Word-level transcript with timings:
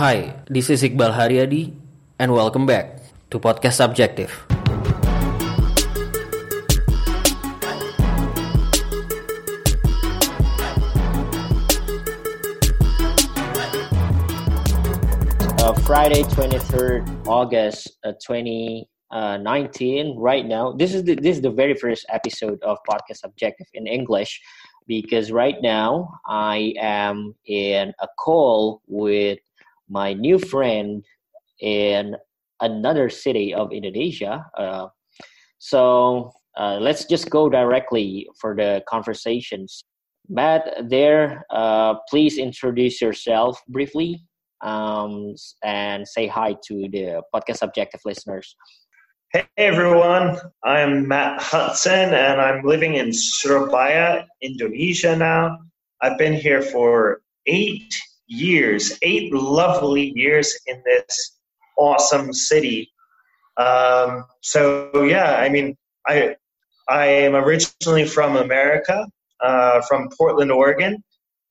Hi, 0.00 0.32
this 0.48 0.70
is 0.70 0.80
Iqbal 0.80 1.12
Haryadi, 1.12 1.76
and 2.18 2.32
welcome 2.32 2.64
back 2.64 3.04
to 3.28 3.38
Podcast 3.38 3.76
Subjective. 3.76 4.32
Uh, 15.60 15.74
Friday, 15.84 16.24
23rd 16.32 17.04
August 17.28 17.92
uh, 18.02 18.16
2019. 18.24 20.16
Right 20.16 20.46
now, 20.46 20.72
this 20.72 20.94
is 20.94 21.04
the, 21.04 21.14
this 21.16 21.36
is 21.36 21.42
the 21.42 21.52
very 21.52 21.74
first 21.74 22.06
episode 22.08 22.56
of 22.62 22.78
Podcast 22.88 23.18
Subjective 23.18 23.68
in 23.74 23.86
English 23.86 24.40
because 24.86 25.30
right 25.30 25.60
now 25.60 26.08
I 26.24 26.72
am 26.80 27.34
in 27.44 27.92
a 28.00 28.08
call 28.18 28.80
with 28.88 29.38
my 29.90 30.14
new 30.14 30.38
friend 30.38 31.04
in 31.60 32.16
another 32.60 33.10
city 33.10 33.52
of 33.52 33.72
Indonesia. 33.72 34.46
Uh, 34.56 34.86
so 35.58 36.30
uh, 36.58 36.78
let's 36.80 37.04
just 37.04 37.28
go 37.28 37.48
directly 37.48 38.28
for 38.40 38.54
the 38.54 38.82
conversations. 38.88 39.84
Matt, 40.28 40.88
there, 40.88 41.44
uh, 41.50 41.94
please 42.08 42.38
introduce 42.38 43.00
yourself 43.00 43.60
briefly 43.68 44.22
um, 44.62 45.34
and 45.64 46.06
say 46.06 46.26
hi 46.26 46.54
to 46.66 46.88
the 46.92 47.22
podcast 47.34 47.58
subjective 47.58 48.00
listeners. 48.04 48.54
Hey 49.32 49.46
everyone, 49.56 50.38
I'm 50.64 51.06
Matt 51.06 51.40
Hudson 51.40 52.14
and 52.14 52.40
I'm 52.40 52.64
living 52.64 52.94
in 52.94 53.12
Surabaya, 53.12 54.26
Indonesia 54.42 55.14
now. 55.14 55.58
I've 56.02 56.18
been 56.18 56.34
here 56.34 56.62
for 56.62 57.22
eight 57.46 57.94
years, 58.30 58.96
eight 59.02 59.34
lovely 59.34 60.12
years 60.14 60.56
in 60.66 60.80
this 60.86 61.38
awesome 61.76 62.32
city. 62.32 62.90
Um, 63.56 64.24
so 64.40 65.02
yeah, 65.02 65.36
I 65.36 65.48
mean, 65.48 65.76
I 66.06 66.36
I 66.88 67.06
am 67.06 67.34
originally 67.34 68.06
from 68.06 68.36
America, 68.36 69.06
uh, 69.40 69.82
from 69.82 70.08
Portland, 70.16 70.50
Oregon, 70.50 71.02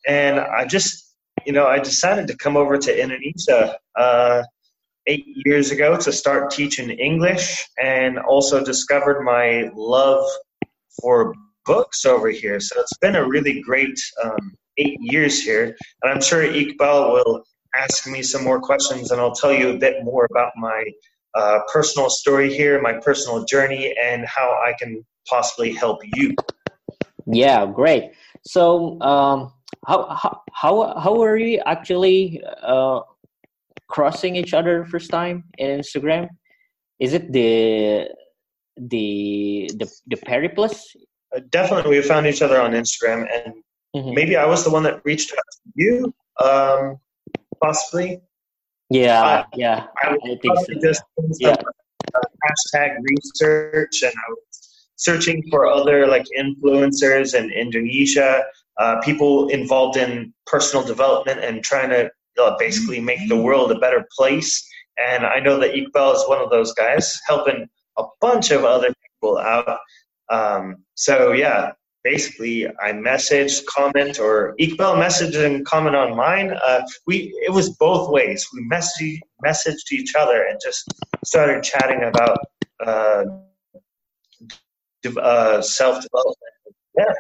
and 0.08 0.40
I 0.40 0.66
just 0.66 1.16
you 1.46 1.54
know 1.54 1.68
I 1.68 1.80
decided 1.80 2.28
to 2.28 2.38
come 2.38 2.58
over 2.58 2.78
to 2.78 3.02
Indonesia 3.04 3.78
uh, 3.96 4.44
eight 5.06 5.26
years 5.46 5.72
ago 5.72 5.98
to 5.98 6.12
start 6.12 6.50
teaching 6.52 6.90
English, 6.90 7.68
and 7.82 8.18
also 8.18 8.64
discovered 8.64 9.22
my 9.24 9.70
love 9.76 10.26
for 11.02 11.36
books 11.66 12.06
over 12.06 12.30
here. 12.30 12.60
So 12.60 12.80
it's 12.80 12.98
been 12.98 13.16
a 13.16 13.28
really 13.28 13.62
great 13.62 14.00
um, 14.24 14.56
eight 14.80 14.98
years 15.00 15.42
here. 15.42 15.76
And 16.02 16.12
I'm 16.12 16.22
sure 16.22 16.42
Iqbal 16.44 17.14
will 17.14 17.44
ask 17.76 18.08
me 18.08 18.22
some 18.24 18.44
more 18.44 18.60
questions 18.60 19.12
and 19.12 19.22
I'll 19.22 19.36
tell 19.36 19.54
you 19.54 19.70
a 19.70 19.78
bit 19.78 20.04
more 20.04 20.28
about 20.32 20.52
my 20.58 20.84
uh, 21.36 21.60
personal 21.72 22.10
story 22.10 22.52
here, 22.52 22.82
my 22.82 22.94
personal 22.94 23.46
journey, 23.46 23.96
and 24.02 24.26
how 24.26 24.50
I 24.68 24.74
can 24.80 25.06
possibly 25.28 25.74
help 25.74 26.00
you. 26.16 26.34
Yeah, 27.28 27.66
great. 27.68 28.12
So, 28.44 29.00
um, 29.02 29.54
how, 29.86 30.08
how, 30.10 30.42
how, 30.52 31.00
how 31.00 31.22
are 31.22 31.38
you 31.38 31.62
actually 31.66 32.42
uh, 32.64 33.02
crossing 33.88 34.36
each 34.36 34.54
other 34.54 34.86
first 34.86 35.12
time 35.12 35.44
in 35.58 35.80
Instagram? 35.80 36.30
Is 37.00 37.14
it 37.14 37.32
the 37.32 38.10
the 38.78 39.70
the 39.76 39.88
the 40.08 40.18
Periplus? 40.18 40.96
Uh, 41.36 41.42
definitely, 41.50 41.98
we 41.98 42.02
found 42.02 42.28
each 42.28 42.42
other 42.42 42.60
on 42.60 42.72
Instagram, 42.72 43.28
and 43.32 43.54
Mm-hmm. 43.96 44.14
Maybe 44.14 44.36
I 44.36 44.46
was 44.46 44.64
the 44.64 44.70
one 44.70 44.84
that 44.84 45.02
reached 45.04 45.32
out 45.32 45.38
to 45.38 45.72
you, 45.76 46.14
um, 46.44 46.98
possibly. 47.62 48.22
Yeah, 48.90 49.22
I, 49.24 49.46
yeah. 49.56 49.88
I, 49.98 50.10
I 50.12 50.18
think 50.42 50.58
so. 50.66 50.74
Just 50.82 51.04
yeah. 51.40 51.56
hashtag 52.16 52.98
research, 53.02 54.04
and 54.04 54.14
I 54.14 54.32
was 54.32 54.70
searching 54.96 55.44
for 55.50 55.66
other 55.66 56.08
like 56.08 56.26
influencers 56.38 57.34
in 57.34 57.52
Indonesia, 57.52 58.44
uh, 58.78 59.00
people 59.02 59.50
involved 59.50 59.98
in 59.98 60.34
personal 60.46 60.86
development 60.86 61.40
and 61.44 61.64
trying 61.64 61.90
to 61.90 62.10
uh, 62.42 62.56
basically 62.60 63.00
make 63.00 63.28
the 63.28 63.38
world 63.38 63.72
a 63.72 63.80
better 63.80 64.06
place. 64.16 64.68
And 64.98 65.26
I 65.26 65.40
know 65.40 65.58
that 65.60 65.74
Iqbal 65.74 66.16
is 66.16 66.24
one 66.28 66.42
of 66.42 66.50
those 66.50 66.74
guys, 66.74 67.20
helping 67.28 67.68
a 67.98 68.04
bunch 68.22 68.52
of 68.52 68.66
other 68.66 68.94
people 69.04 69.38
out. 69.38 69.80
Um, 70.30 70.84
so 70.96 71.32
yeah, 71.32 71.72
basically 72.04 72.68
I 72.68 72.92
messaged, 72.94 73.66
comment, 73.66 74.20
or 74.20 74.56
Iqbal 74.60 74.96
messaged 74.96 75.44
and 75.44 75.66
comment 75.66 75.96
on 75.96 76.16
mine. 76.16 76.54
Uh, 76.64 76.82
we 77.08 77.34
it 77.46 77.52
was 77.52 77.70
both 77.78 78.10
ways. 78.10 78.48
We 78.54 78.68
messaged 78.70 79.20
messaged 79.46 79.92
each 79.92 80.16
other 80.16 80.44
and 80.44 80.60
just 80.64 80.88
started 81.26 81.64
chatting 81.64 82.04
about 82.04 82.40
uh, 82.86 83.24
uh, 85.22 85.62
self 85.62 86.02
development. 86.02 86.54
Yeah, 86.98 87.14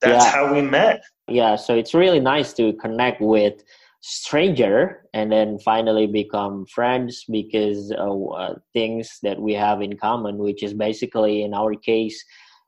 that's 0.00 0.24
yeah. 0.24 0.30
how 0.30 0.52
we 0.52 0.62
met. 0.62 1.02
Yeah, 1.28 1.56
so 1.56 1.74
it's 1.74 1.94
really 1.94 2.20
nice 2.20 2.52
to 2.54 2.72
connect 2.74 3.20
with 3.20 3.62
stranger 4.06 5.08
and 5.14 5.32
then 5.32 5.58
finally 5.58 6.06
become 6.06 6.66
friends 6.66 7.24
because 7.30 7.90
of 7.92 8.28
uh, 8.36 8.54
things 8.74 9.18
that 9.22 9.40
we 9.40 9.54
have 9.54 9.80
in 9.80 9.96
common 9.96 10.36
which 10.36 10.62
is 10.62 10.74
basically 10.74 11.42
in 11.42 11.54
our 11.54 11.74
case 11.74 12.22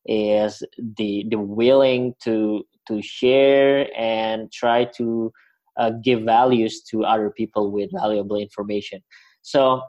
is 0.08 0.62
the 0.96 1.26
the 1.30 1.38
willing 1.38 2.14
to 2.24 2.64
to 2.88 3.02
share 3.02 3.88
and 3.96 4.50
try 4.52 4.84
to 4.84 5.32
uh, 5.78 5.90
give 6.02 6.22
values 6.22 6.82
to 6.82 7.04
other 7.04 7.30
people 7.30 7.70
with 7.70 7.90
valuable 7.92 8.36
information. 8.36 9.02
So 9.42 9.82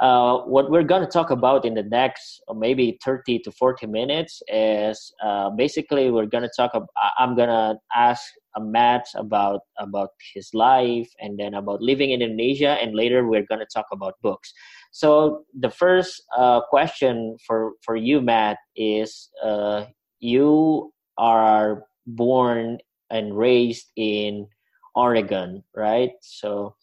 uh, 0.00 0.38
what 0.38 0.70
we're 0.70 0.82
going 0.82 1.00
to 1.00 1.10
talk 1.10 1.30
about 1.30 1.64
in 1.64 1.74
the 1.74 1.82
next 1.84 2.40
uh, 2.48 2.54
maybe 2.54 2.98
30 3.04 3.38
to 3.40 3.52
40 3.52 3.86
minutes 3.86 4.42
is 4.48 5.12
uh, 5.22 5.50
basically 5.50 6.10
we're 6.10 6.26
going 6.26 6.42
to 6.42 6.50
talk 6.56 6.72
about, 6.74 6.88
i'm 7.18 7.36
going 7.36 7.48
to 7.48 7.76
ask 7.94 8.22
matt 8.58 9.06
about 9.16 9.60
about 9.78 10.10
his 10.34 10.50
life 10.54 11.08
and 11.20 11.38
then 11.38 11.54
about 11.54 11.80
living 11.82 12.10
in 12.10 12.22
indonesia 12.22 12.76
and 12.80 12.94
later 12.94 13.26
we're 13.26 13.46
going 13.48 13.60
to 13.60 13.66
talk 13.72 13.86
about 13.92 14.14
books 14.22 14.52
so 14.94 15.42
the 15.58 15.70
first 15.70 16.22
uh, 16.38 16.60
question 16.70 17.36
for 17.44 17.72
for 17.82 17.96
you, 17.96 18.20
Matt, 18.20 18.58
is 18.76 19.28
uh, 19.42 19.86
you 20.20 20.92
are 21.18 21.82
born 22.06 22.78
and 23.10 23.36
raised 23.36 23.90
in 23.96 24.46
Oregon, 24.94 25.64
right? 25.74 26.12
So 26.22 26.76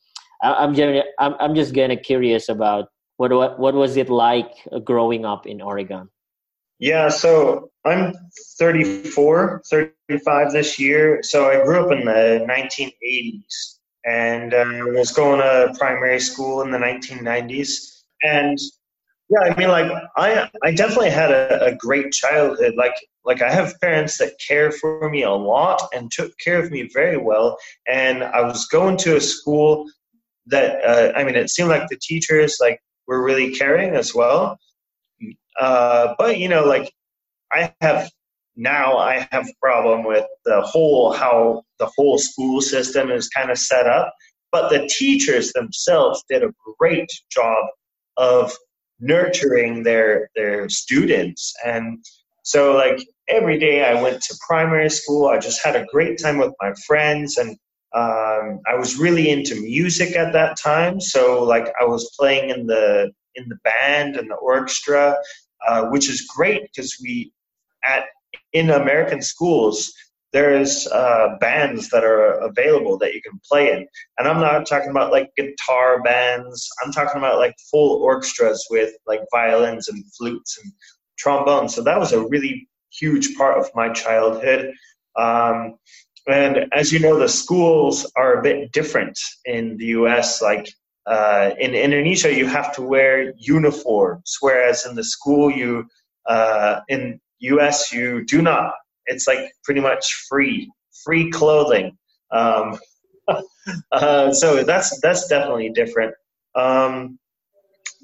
I'm 0.43 0.75
just 0.75 1.07
I'm, 1.19 1.35
I'm 1.39 1.55
just 1.55 1.73
gonna 1.73 1.95
curious 1.95 2.49
about 2.49 2.89
what 3.21 3.31
what 3.31 3.59
what 3.59 3.75
was 3.75 3.97
it 3.97 4.09
like 4.09 4.51
growing 4.83 5.25
up 5.25 5.45
in 5.45 5.61
Oregon? 5.61 6.09
Yeah, 6.79 7.09
so 7.09 7.69
I'm 7.85 8.13
34, 8.57 9.61
35 9.69 10.51
this 10.51 10.79
year. 10.79 11.21
So 11.21 11.47
I 11.47 11.63
grew 11.63 11.85
up 11.85 11.91
in 11.91 12.05
the 12.05 12.43
1980s 12.49 13.77
and 14.03 14.51
uh, 14.55 14.65
was 14.97 15.11
going 15.11 15.39
to 15.39 15.75
primary 15.77 16.19
school 16.19 16.63
in 16.63 16.71
the 16.71 16.79
1990s 16.79 18.01
and 18.23 18.57
yeah, 19.29 19.51
I 19.51 19.55
mean, 19.55 19.69
like 19.69 19.91
I, 20.17 20.49
I 20.63 20.71
definitely 20.71 21.11
had 21.11 21.31
a, 21.31 21.65
a, 21.67 21.75
great 21.75 22.11
childhood. 22.11 22.73
Like, 22.75 22.95
like 23.23 23.41
I 23.41 23.49
have 23.49 23.79
parents 23.79 24.17
that 24.17 24.33
care 24.45 24.71
for 24.71 25.09
me 25.09 25.23
a 25.23 25.31
lot 25.31 25.81
and 25.93 26.11
took 26.11 26.37
care 26.37 26.59
of 26.59 26.69
me 26.69 26.89
very 26.93 27.15
well. 27.15 27.57
And 27.87 28.25
I 28.25 28.41
was 28.41 28.65
going 28.65 28.97
to 28.97 29.15
a 29.15 29.21
school 29.21 29.85
that, 30.47 30.83
uh, 30.83 31.17
I 31.17 31.23
mean, 31.23 31.37
it 31.37 31.49
seemed 31.49 31.69
like 31.69 31.87
the 31.87 31.95
teachers 31.95 32.57
like 32.59 32.81
were 33.07 33.23
really 33.23 33.53
caring 33.55 33.95
as 33.95 34.13
well. 34.13 34.59
Uh, 35.59 36.15
but 36.17 36.39
you 36.39 36.47
know, 36.47 36.65
like 36.65 36.91
I 37.51 37.73
have 37.81 38.09
now, 38.55 38.97
I 38.97 39.27
have 39.31 39.47
problem 39.61 40.03
with 40.03 40.25
the 40.45 40.61
whole 40.61 41.11
how 41.11 41.63
the 41.79 41.89
whole 41.95 42.17
school 42.17 42.61
system 42.61 43.11
is 43.11 43.29
kind 43.29 43.51
of 43.51 43.57
set 43.57 43.87
up. 43.87 44.13
But 44.51 44.69
the 44.69 44.87
teachers 44.87 45.53
themselves 45.53 46.23
did 46.29 46.43
a 46.43 46.53
great 46.77 47.09
job 47.29 47.65
of 48.17 48.53
nurturing 49.01 49.83
their 49.83 50.29
their 50.35 50.69
students 50.69 51.53
and 51.65 52.05
so 52.43 52.75
like 52.75 53.03
every 53.27 53.57
day 53.57 53.83
i 53.83 53.99
went 53.99 54.21
to 54.21 54.37
primary 54.47 54.89
school 54.91 55.27
i 55.27 55.39
just 55.39 55.63
had 55.63 55.75
a 55.75 55.87
great 55.91 56.19
time 56.21 56.37
with 56.37 56.53
my 56.61 56.71
friends 56.85 57.37
and 57.37 57.57
um, 57.93 58.59
i 58.67 58.75
was 58.75 58.97
really 58.97 59.29
into 59.29 59.55
music 59.61 60.15
at 60.15 60.33
that 60.33 60.57
time 60.57 60.99
so 60.99 61.43
like 61.43 61.67
i 61.79 61.83
was 61.83 62.13
playing 62.17 62.49
in 62.49 62.67
the 62.67 63.11
in 63.35 63.47
the 63.49 63.57
band 63.63 64.15
and 64.15 64.29
the 64.29 64.35
orchestra 64.35 65.15
uh, 65.67 65.85
which 65.85 66.09
is 66.09 66.21
great 66.35 66.63
because 66.63 66.97
we 67.01 67.31
at 67.85 68.05
in 68.53 68.69
american 68.69 69.21
schools 69.21 69.93
there's 70.33 70.87
uh, 70.87 71.35
bands 71.39 71.89
that 71.89 72.03
are 72.03 72.33
available 72.39 72.97
that 72.97 73.13
you 73.13 73.21
can 73.21 73.39
play 73.47 73.71
in. 73.71 73.85
And 74.17 74.27
I'm 74.27 74.39
not 74.39 74.65
talking 74.65 74.89
about 74.89 75.11
like 75.11 75.29
guitar 75.35 76.01
bands. 76.03 76.69
I'm 76.83 76.91
talking 76.91 77.17
about 77.17 77.37
like 77.37 77.55
full 77.69 78.01
orchestras 78.01 78.65
with 78.69 78.93
like 79.05 79.21
violins 79.31 79.89
and 79.89 80.03
flutes 80.17 80.57
and 80.63 80.71
trombones. 81.17 81.75
So 81.75 81.83
that 81.83 81.99
was 81.99 82.13
a 82.13 82.25
really 82.27 82.67
huge 82.91 83.35
part 83.35 83.57
of 83.57 83.69
my 83.75 83.89
childhood. 83.89 84.73
Um, 85.17 85.75
and 86.27 86.65
as 86.71 86.91
you 86.91 86.99
know, 86.99 87.17
the 87.17 87.29
schools 87.29 88.09
are 88.15 88.39
a 88.39 88.41
bit 88.41 88.71
different 88.71 89.17
in 89.45 89.77
the 89.77 89.87
US. 89.97 90.41
Like 90.41 90.67
uh, 91.05 91.51
in 91.59 91.73
Indonesia 91.73 92.33
you 92.33 92.45
have 92.45 92.73
to 92.75 92.81
wear 92.81 93.33
uniforms, 93.37 94.37
whereas 94.39 94.85
in 94.85 94.95
the 94.95 95.03
school 95.03 95.49
you 95.49 95.85
uh, 96.27 96.81
in 96.89 97.19
US 97.39 97.91
you 97.91 98.23
do 98.25 98.41
not. 98.41 98.73
It's 99.07 99.27
like 99.27 99.51
pretty 99.63 99.81
much 99.81 100.25
free, 100.29 100.71
free 101.03 101.31
clothing. 101.31 101.97
Um, 102.31 102.79
uh, 103.91 104.31
so 104.31 104.63
that's 104.63 104.99
that's 105.01 105.27
definitely 105.27 105.69
different. 105.69 106.13
Um, 106.55 107.17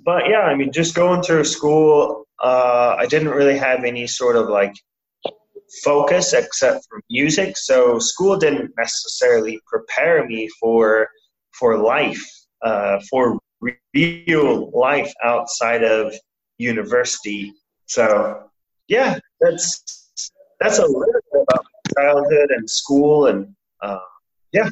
but 0.03 0.27
yeah, 0.29 0.41
I 0.41 0.55
mean, 0.55 0.71
just 0.71 0.95
going 0.95 1.21
through 1.21 1.43
school, 1.43 2.25
uh, 2.41 2.95
I 2.97 3.05
didn't 3.07 3.29
really 3.29 3.57
have 3.57 3.83
any 3.83 4.07
sort 4.07 4.35
of 4.35 4.49
like 4.49 4.73
focus 5.83 6.33
except 6.33 6.85
for 6.89 7.01
music. 7.09 7.57
So 7.57 7.99
school 7.99 8.37
didn't 8.37 8.71
necessarily 8.77 9.59
prepare 9.67 10.25
me 10.25 10.49
for 10.59 11.07
for 11.51 11.77
life, 11.77 12.23
uh, 12.61 12.99
for 13.09 13.39
real 13.93 14.71
life 14.71 15.11
outside 15.23 15.83
of 15.83 16.13
university. 16.57 17.53
So 17.85 18.49
yeah, 18.87 19.19
that's 19.41 20.11
that's 20.59 20.79
a 20.79 20.85
little 20.85 21.05
bit 21.31 21.43
about 21.49 21.65
childhood 21.95 22.51
and 22.51 22.69
school 22.69 23.27
and 23.27 23.55
uh, 23.81 23.99
yeah. 24.51 24.69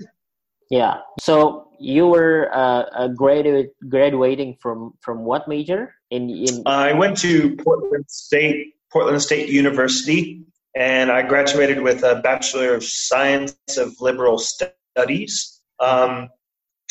Yeah. 0.69 0.97
So 1.21 1.69
you 1.79 2.07
were 2.07 2.49
uh, 2.53 3.09
graduate 3.09 3.75
graduating 3.89 4.57
from 4.61 4.93
from 5.01 5.25
what 5.25 5.47
major 5.47 5.93
in 6.09 6.29
in? 6.29 6.63
I 6.65 6.93
went 6.93 7.17
to 7.17 7.55
Portland 7.57 8.05
State 8.07 8.73
Portland 8.91 9.21
State 9.21 9.49
University, 9.49 10.43
and 10.75 11.11
I 11.11 11.21
graduated 11.21 11.81
with 11.81 12.03
a 12.03 12.21
Bachelor 12.21 12.73
of 12.73 12.83
Science 12.83 13.55
of 13.77 13.95
Liberal 14.01 14.37
Studies. 14.37 15.61
Um, 15.79 16.29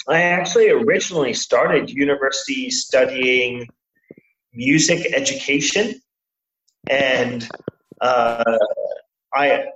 I 0.08 0.22
actually 0.22 0.70
originally 0.70 1.34
started 1.34 1.90
university 1.90 2.70
studying 2.70 3.68
music 4.52 5.12
education, 5.14 6.00
and 6.88 7.46
uh, 8.00 8.58
I 9.34 9.66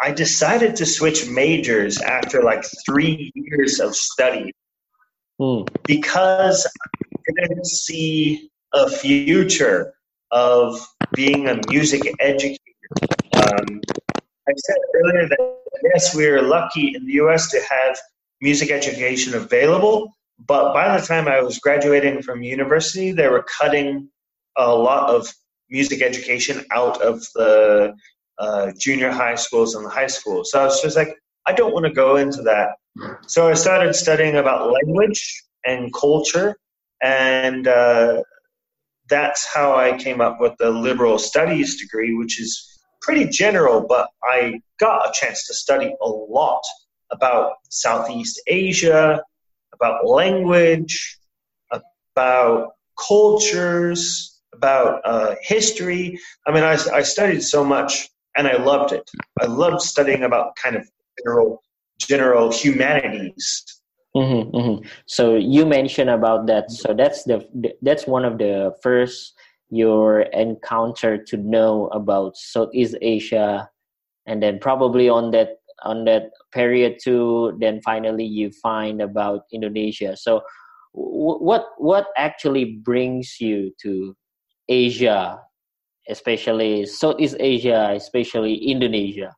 I 0.00 0.10
decided 0.12 0.76
to 0.76 0.86
switch 0.86 1.28
majors 1.28 2.00
after 2.00 2.42
like 2.42 2.64
three 2.84 3.30
years 3.34 3.78
of 3.78 3.94
study 3.94 4.52
mm. 5.40 5.68
because 5.84 6.66
I 6.66 7.32
didn't 7.40 7.66
see 7.66 8.50
a 8.72 8.90
future 8.90 9.94
of 10.32 10.80
being 11.14 11.48
a 11.48 11.60
music 11.68 12.02
educator. 12.18 12.71
Um, 13.34 13.80
I 14.48 14.52
said 14.56 14.76
earlier 14.94 15.28
that 15.28 15.62
yes, 15.94 16.14
we 16.14 16.26
are 16.26 16.42
lucky 16.42 16.94
in 16.94 17.06
the 17.06 17.12
US 17.14 17.50
to 17.50 17.60
have 17.60 17.98
music 18.40 18.70
education 18.70 19.34
available, 19.34 20.12
but 20.46 20.72
by 20.72 20.98
the 20.98 21.06
time 21.06 21.28
I 21.28 21.40
was 21.40 21.58
graduating 21.58 22.22
from 22.22 22.42
university, 22.42 23.12
they 23.12 23.28
were 23.28 23.44
cutting 23.60 24.08
a 24.56 24.74
lot 24.74 25.10
of 25.10 25.32
music 25.70 26.02
education 26.02 26.64
out 26.72 27.00
of 27.00 27.20
the 27.34 27.94
uh, 28.38 28.72
junior 28.78 29.10
high 29.10 29.36
schools 29.36 29.74
and 29.74 29.84
the 29.84 29.90
high 29.90 30.06
schools. 30.06 30.50
So 30.50 30.60
I 30.60 30.64
was 30.64 30.80
just 30.82 30.96
like, 30.96 31.16
I 31.46 31.52
don't 31.52 31.72
want 31.72 31.86
to 31.86 31.92
go 31.92 32.16
into 32.16 32.42
that. 32.42 32.70
So 33.26 33.48
I 33.48 33.54
started 33.54 33.94
studying 33.94 34.36
about 34.36 34.70
language 34.70 35.42
and 35.64 35.92
culture, 35.94 36.56
and 37.02 37.66
uh, 37.66 38.22
that's 39.08 39.46
how 39.52 39.76
I 39.76 39.96
came 39.96 40.20
up 40.20 40.40
with 40.40 40.52
the 40.58 40.70
liberal 40.70 41.18
studies 41.18 41.80
degree, 41.80 42.14
which 42.14 42.40
is 42.40 42.71
pretty 43.02 43.26
general, 43.28 43.84
but 43.86 44.08
I 44.22 44.60
got 44.80 45.08
a 45.08 45.12
chance 45.12 45.46
to 45.48 45.54
study 45.54 45.94
a 46.00 46.08
lot 46.08 46.62
about 47.10 47.54
Southeast 47.68 48.40
Asia, 48.46 49.22
about 49.74 50.06
language, 50.06 51.18
about 51.70 52.72
cultures, 52.98 54.40
about 54.54 55.00
uh, 55.04 55.34
history. 55.42 56.18
I 56.46 56.52
mean, 56.52 56.64
I, 56.64 56.78
I 56.92 57.02
studied 57.02 57.42
so 57.42 57.64
much 57.64 58.08
and 58.36 58.46
I 58.46 58.56
loved 58.62 58.92
it. 58.92 59.08
I 59.40 59.46
loved 59.46 59.82
studying 59.82 60.22
about 60.22 60.56
kind 60.56 60.76
of 60.76 60.88
general 61.18 61.62
general 61.98 62.52
humanities. 62.52 63.64
Mm-hmm, 64.16 64.56
mm-hmm. 64.56 64.86
So 65.06 65.36
you 65.36 65.64
mentioned 65.64 66.10
about 66.10 66.46
that. 66.46 66.70
So 66.70 66.94
that's 66.94 67.24
the 67.24 67.46
that's 67.80 68.06
one 68.06 68.24
of 68.24 68.38
the 68.38 68.74
first 68.82 69.34
your 69.72 70.20
encounter 70.36 71.16
to 71.16 71.36
know 71.36 71.88
about 71.88 72.36
Southeast 72.36 72.94
Asia, 73.00 73.68
and 74.26 74.42
then 74.42 74.58
probably 74.60 75.08
on 75.08 75.32
that 75.32 75.56
on 75.82 76.04
that 76.04 76.30
period 76.52 76.98
too. 77.02 77.56
Then 77.58 77.80
finally 77.80 78.24
you 78.24 78.52
find 78.62 79.00
about 79.00 79.44
Indonesia. 79.52 80.16
So 80.16 80.42
w- 80.94 81.40
what 81.42 81.66
what 81.78 82.08
actually 82.16 82.76
brings 82.84 83.40
you 83.40 83.72
to 83.82 84.14
Asia 84.68 85.40
especially 86.08 86.86
Southeast 86.86 87.36
Asia, 87.38 87.92
especially 87.94 88.54
Indonesia? 88.54 89.34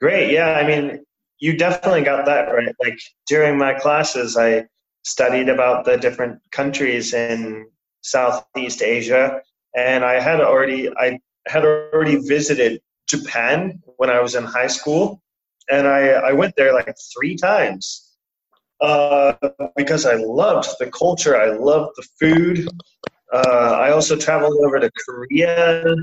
Great. 0.00 0.32
Yeah. 0.32 0.54
I 0.54 0.66
mean, 0.66 1.04
you 1.38 1.56
definitely 1.56 2.02
got 2.02 2.26
that 2.26 2.52
right. 2.52 2.74
Like 2.80 2.98
during 3.26 3.58
my 3.58 3.74
classes, 3.74 4.36
I 4.36 4.66
studied 5.04 5.48
about 5.48 5.84
the 5.84 5.96
different 5.96 6.40
countries 6.50 7.14
in 7.14 7.66
Southeast 8.02 8.82
Asia, 8.82 9.40
and 9.76 10.04
I 10.04 10.20
had 10.20 10.40
already 10.40 10.90
I 10.96 11.18
had 11.46 11.64
already 11.64 12.16
visited 12.16 12.80
Japan 13.08 13.82
when 13.96 14.10
I 14.10 14.20
was 14.20 14.34
in 14.34 14.44
high 14.44 14.68
school, 14.68 15.22
and 15.70 15.86
I 15.86 16.08
I 16.08 16.32
went 16.32 16.54
there 16.56 16.72
like 16.74 16.94
three 17.14 17.36
times. 17.36 18.08
Uh, 18.80 19.34
because 19.76 20.06
I 20.06 20.14
loved 20.14 20.68
the 20.80 20.90
culture, 20.90 21.40
I 21.40 21.50
loved 21.56 21.92
the 21.96 22.04
food, 22.18 22.68
uh, 23.32 23.78
I 23.80 23.92
also 23.92 24.16
traveled 24.16 24.62
over 24.64 24.78
to 24.78 24.90
Korea 25.08 25.94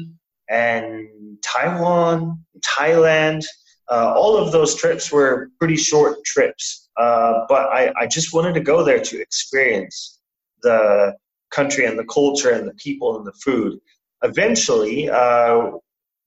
and 0.50 1.38
Taiwan, 1.44 2.44
Thailand. 2.60 3.46
Uh, 3.90 4.14
all 4.16 4.36
of 4.36 4.52
those 4.52 4.76
trips 4.76 5.12
were 5.12 5.50
pretty 5.60 5.76
short 5.76 6.24
trips, 6.26 6.90
uh, 6.98 7.46
but 7.48 7.70
I, 7.70 7.94
I 8.00 8.08
just 8.08 8.34
wanted 8.34 8.54
to 8.56 8.62
go 8.62 8.84
there 8.84 9.00
to 9.00 9.22
experience 9.22 10.20
the 10.64 11.16
country 11.52 11.86
and 11.86 11.98
the 11.98 12.06
culture 12.06 12.52
and 12.52 12.68
the 12.68 12.74
people 12.74 13.18
and 13.18 13.26
the 13.26 13.34
food. 13.34 13.80
Eventually, 14.24 15.10
uh, 15.10 15.72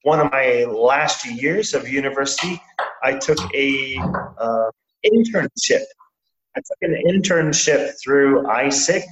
one 0.02 0.20
of 0.20 0.30
my 0.32 0.64
last 0.64 1.24
years 1.26 1.74
of 1.74 1.88
university, 1.88 2.60
I 3.02 3.12
took 3.18 3.38
a 3.54 3.96
uh, 4.38 4.70
internship. 5.06 5.84
I 6.56 6.60
took 6.60 6.80
an 6.82 7.02
internship 7.06 7.92
through 8.02 8.42
AIESEC. 8.44 9.02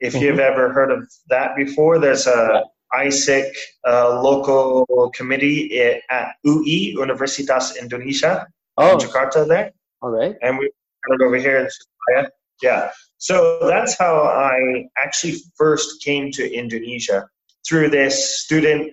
if 0.00 0.14
mm-hmm. 0.14 0.24
you've 0.24 0.38
ever 0.38 0.72
heard 0.72 0.90
of 0.90 1.08
that 1.28 1.56
before, 1.56 1.98
there's 1.98 2.26
a 2.26 2.64
AIESEC 2.94 3.52
uh, 3.86 4.20
local 4.20 5.10
committee 5.14 5.80
at 6.10 6.34
UI, 6.46 6.94
Universitas 6.96 7.80
Indonesia, 7.80 8.46
oh. 8.76 8.92
in 8.92 8.98
Jakarta 8.98 9.46
there. 9.46 9.72
All 10.02 10.10
right. 10.10 10.34
And 10.42 10.58
we 10.58 10.70
got 11.06 11.14
it 11.20 11.24
over 11.24 11.36
here 11.36 11.58
in 11.58 11.68
Surabaya. 11.68 12.30
Yeah. 12.62 12.90
So 13.18 13.58
that's 13.62 13.98
how 13.98 14.22
I 14.22 14.88
actually 14.96 15.36
first 15.56 16.02
came 16.02 16.30
to 16.32 16.52
Indonesia 16.52 17.28
through 17.68 17.90
this 17.90 18.40
student 18.40 18.92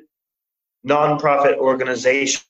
nonprofit 0.86 1.58
organization 1.58 2.42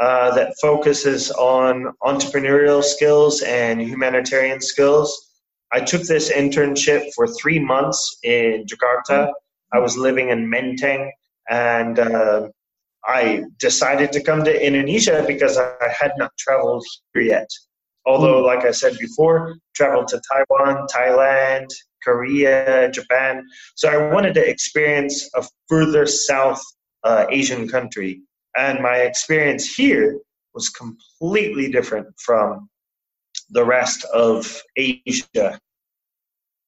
uh, 0.00 0.34
that 0.34 0.54
focuses 0.60 1.30
on 1.30 1.92
entrepreneurial 2.02 2.82
skills 2.82 3.42
and 3.42 3.80
humanitarian 3.80 4.60
skills 4.60 5.30
I 5.72 5.80
took 5.80 6.02
this 6.02 6.32
internship 6.32 7.12
for 7.14 7.28
three 7.28 7.58
months 7.58 8.18
in 8.24 8.66
Jakarta. 8.66 9.32
I 9.72 9.78
was 9.78 9.96
living 9.96 10.30
in 10.30 10.50
Menteng, 10.50 11.10
and 11.48 11.98
uh, 11.98 12.48
I 13.04 13.44
decided 13.58 14.10
to 14.12 14.22
come 14.22 14.42
to 14.44 14.66
Indonesia 14.66 15.24
because 15.26 15.56
I 15.56 15.88
had 15.88 16.12
not 16.18 16.32
traveled 16.38 16.84
here 17.14 17.22
yet. 17.22 17.48
Although, 18.10 18.40
hmm. 18.40 18.46
like 18.46 18.64
I 18.64 18.72
said 18.72 18.98
before, 18.98 19.56
traveled 19.74 20.08
to 20.08 20.20
Taiwan, 20.30 20.86
Thailand, 20.88 21.68
Korea, 22.02 22.90
Japan. 22.90 23.46
So 23.76 23.88
I 23.88 24.12
wanted 24.12 24.34
to 24.34 24.48
experience 24.54 25.30
a 25.36 25.44
further 25.68 26.06
south 26.06 26.60
uh, 27.04 27.26
Asian 27.30 27.68
country. 27.68 28.22
And 28.56 28.82
my 28.82 28.96
experience 28.96 29.64
here 29.74 30.18
was 30.54 30.70
completely 30.70 31.70
different 31.70 32.08
from 32.18 32.68
the 33.50 33.64
rest 33.64 34.04
of 34.12 34.60
Asia. 34.76 35.60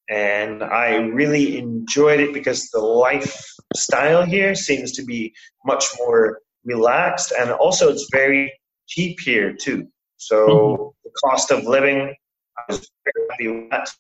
And 0.09 0.63
I 0.63 0.97
really 0.97 1.59
enjoyed 1.59 2.21
it 2.21 2.33
because 2.33 2.69
the 2.69 2.81
lifestyle 2.81 4.25
here 4.25 4.55
seems 4.55 4.93
to 4.93 5.03
be 5.05 5.33
much 5.65 5.87
more 5.99 6.39
relaxed 6.65 7.33
and 7.37 7.51
also 7.51 7.91
it's 7.91 8.09
very 8.13 8.53
cheap 8.87 9.19
here 9.21 9.53
too. 9.53 9.89
So 10.23 10.47
mm-hmm. 10.47 10.85
the 11.05 11.11
cost 11.25 11.51
of 11.51 11.65
living, 11.65 12.15
I 12.57 12.63
was 12.69 12.89
very 13.05 13.27
happy 13.31 13.49
with 13.49 13.71
that. 13.71 13.91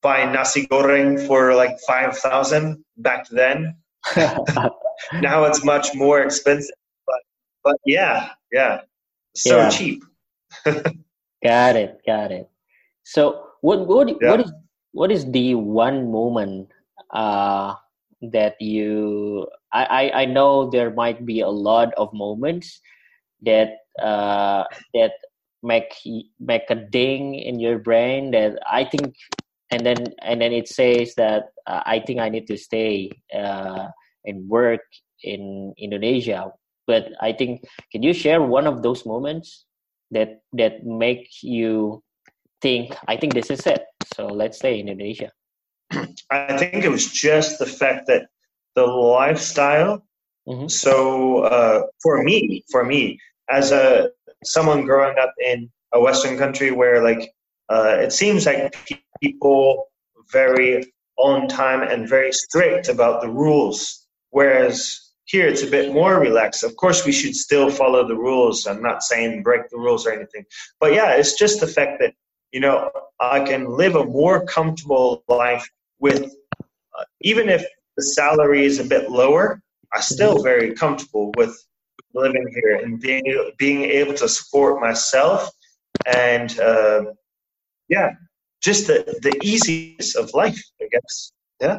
Buying 0.00 0.32
nasi 0.32 0.66
goreng 0.66 1.26
for 1.26 1.54
like 1.54 1.76
5,000 1.86 2.82
back 2.96 3.28
then. 3.28 3.76
now 4.16 5.44
it's 5.44 5.64
much 5.64 5.94
more 5.94 6.22
expensive. 6.22 6.74
But, 7.04 7.20
but 7.64 7.76
yeah, 7.84 8.30
yeah, 8.50 8.80
so 9.36 9.58
yeah. 9.58 9.68
cheap. 9.68 10.04
got 11.44 11.76
it, 11.76 12.00
got 12.06 12.32
it. 12.32 12.48
So 13.02 13.44
what 13.60 13.86
what 13.86 14.08
yeah. 14.08 14.30
what 14.30 14.40
is 14.40 14.52
what 14.92 15.10
is 15.10 15.30
the 15.30 15.54
one 15.56 16.10
moment 16.10 16.70
uh, 17.10 17.74
that 18.22 18.56
you 18.60 19.48
I, 19.72 19.84
I 19.84 20.22
I 20.22 20.24
know 20.24 20.70
there 20.70 20.94
might 20.94 21.26
be 21.26 21.40
a 21.40 21.50
lot 21.50 21.92
of 21.94 22.12
moments 22.14 22.80
that 23.42 23.84
uh, 24.00 24.64
that 24.94 25.12
make 25.62 25.94
make 26.38 26.70
a 26.70 26.74
ding 26.74 27.34
in 27.34 27.58
your 27.58 27.78
brain 27.78 28.30
that 28.30 28.58
I 28.70 28.84
think 28.84 29.14
and 29.70 29.84
then 29.84 30.14
and 30.22 30.40
then 30.40 30.52
it 30.52 30.68
says 30.68 31.14
that 31.16 31.50
uh, 31.66 31.82
I 31.84 32.00
think 32.00 32.20
I 32.20 32.28
need 32.28 32.46
to 32.46 32.56
stay 32.56 33.10
uh, 33.34 33.88
and 34.24 34.48
work 34.48 34.82
in 35.22 35.74
Indonesia. 35.78 36.52
But 36.86 37.12
I 37.20 37.32
think 37.32 37.64
can 37.92 38.02
you 38.02 38.12
share 38.12 38.40
one 38.40 38.66
of 38.66 38.82
those 38.82 39.04
moments 39.04 39.66
that 40.10 40.40
that 40.54 40.84
make 40.84 41.28
you 41.42 42.02
think 42.62 42.96
I 43.06 43.16
think 43.16 43.34
this 43.34 43.50
is 43.50 43.66
it. 43.66 43.84
So 44.14 44.26
let's 44.26 44.58
stay 44.58 44.80
in 44.80 44.88
Indonesia. 44.88 45.30
I 46.30 46.56
think 46.56 46.84
it 46.84 46.90
was 46.90 47.10
just 47.12 47.58
the 47.58 47.66
fact 47.66 48.06
that 48.06 48.28
the 48.74 48.86
lifestyle. 48.86 50.04
Mm-hmm. 50.48 50.68
So 50.68 51.44
uh, 51.44 51.82
for 52.02 52.22
me, 52.22 52.64
for 52.70 52.84
me, 52.84 53.18
as 53.50 53.72
a 53.72 54.10
someone 54.44 54.84
growing 54.84 55.18
up 55.18 55.32
in 55.44 55.70
a 55.92 56.00
Western 56.00 56.38
country 56.38 56.70
where 56.70 57.02
like 57.02 57.32
uh, 57.70 57.96
it 58.00 58.12
seems 58.12 58.46
like 58.46 58.74
people 59.22 59.88
very 60.32 60.92
on 61.16 61.48
time 61.48 61.82
and 61.82 62.08
very 62.08 62.32
strict 62.32 62.88
about 62.88 63.20
the 63.20 63.28
rules, 63.28 64.06
whereas 64.30 65.12
here 65.24 65.46
it's 65.46 65.62
a 65.62 65.66
bit 65.66 65.92
more 65.92 66.18
relaxed. 66.18 66.64
Of 66.64 66.76
course, 66.76 67.04
we 67.04 67.12
should 67.12 67.34
still 67.34 67.70
follow 67.70 68.06
the 68.06 68.16
rules. 68.16 68.66
I'm 68.66 68.82
not 68.82 69.02
saying 69.02 69.42
break 69.42 69.68
the 69.68 69.78
rules 69.78 70.06
or 70.06 70.12
anything, 70.12 70.44
but 70.80 70.94
yeah, 70.94 71.12
it's 71.12 71.38
just 71.38 71.60
the 71.60 71.66
fact 71.66 72.00
that 72.00 72.14
you 72.52 72.60
know 72.60 72.90
I 73.20 73.40
can 73.40 73.76
live 73.76 73.96
a 73.96 74.04
more 74.04 74.44
comfortable 74.46 75.24
life 75.28 75.68
with, 75.98 76.24
uh, 76.98 77.04
even 77.22 77.48
if 77.48 77.64
the 77.96 78.02
salary 78.04 78.64
is 78.64 78.78
a 78.78 78.84
bit 78.84 79.10
lower. 79.10 79.60
I'm 79.94 80.02
still 80.02 80.34
mm-hmm. 80.34 80.44
very 80.44 80.74
comfortable 80.74 81.32
with 81.36 81.56
living 82.14 82.46
here 82.54 82.76
and 82.76 83.00
being 83.00 83.52
being 83.58 83.82
able 83.84 84.14
to 84.14 84.28
support 84.28 84.80
myself 84.80 85.50
and 86.06 86.58
uh, 86.60 87.04
yeah, 87.88 88.12
just 88.62 88.86
the 88.86 89.18
the 89.22 89.38
easiness 89.42 90.14
of 90.14 90.32
life, 90.34 90.60
I 90.80 90.88
guess. 90.90 91.32
Yeah. 91.60 91.78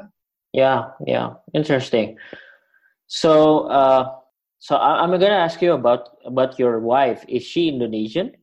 Yeah, 0.52 0.90
yeah, 1.06 1.34
interesting. 1.54 2.18
So, 3.06 3.68
uh, 3.68 4.16
so 4.58 4.76
I, 4.76 5.04
am 5.04 5.12
gonna 5.12 5.30
ask 5.30 5.62
you 5.62 5.74
about 5.74 6.18
about 6.26 6.58
your 6.58 6.80
wife. 6.80 7.24
Is 7.28 7.44
she 7.44 7.70
Indonesian? 7.70 8.34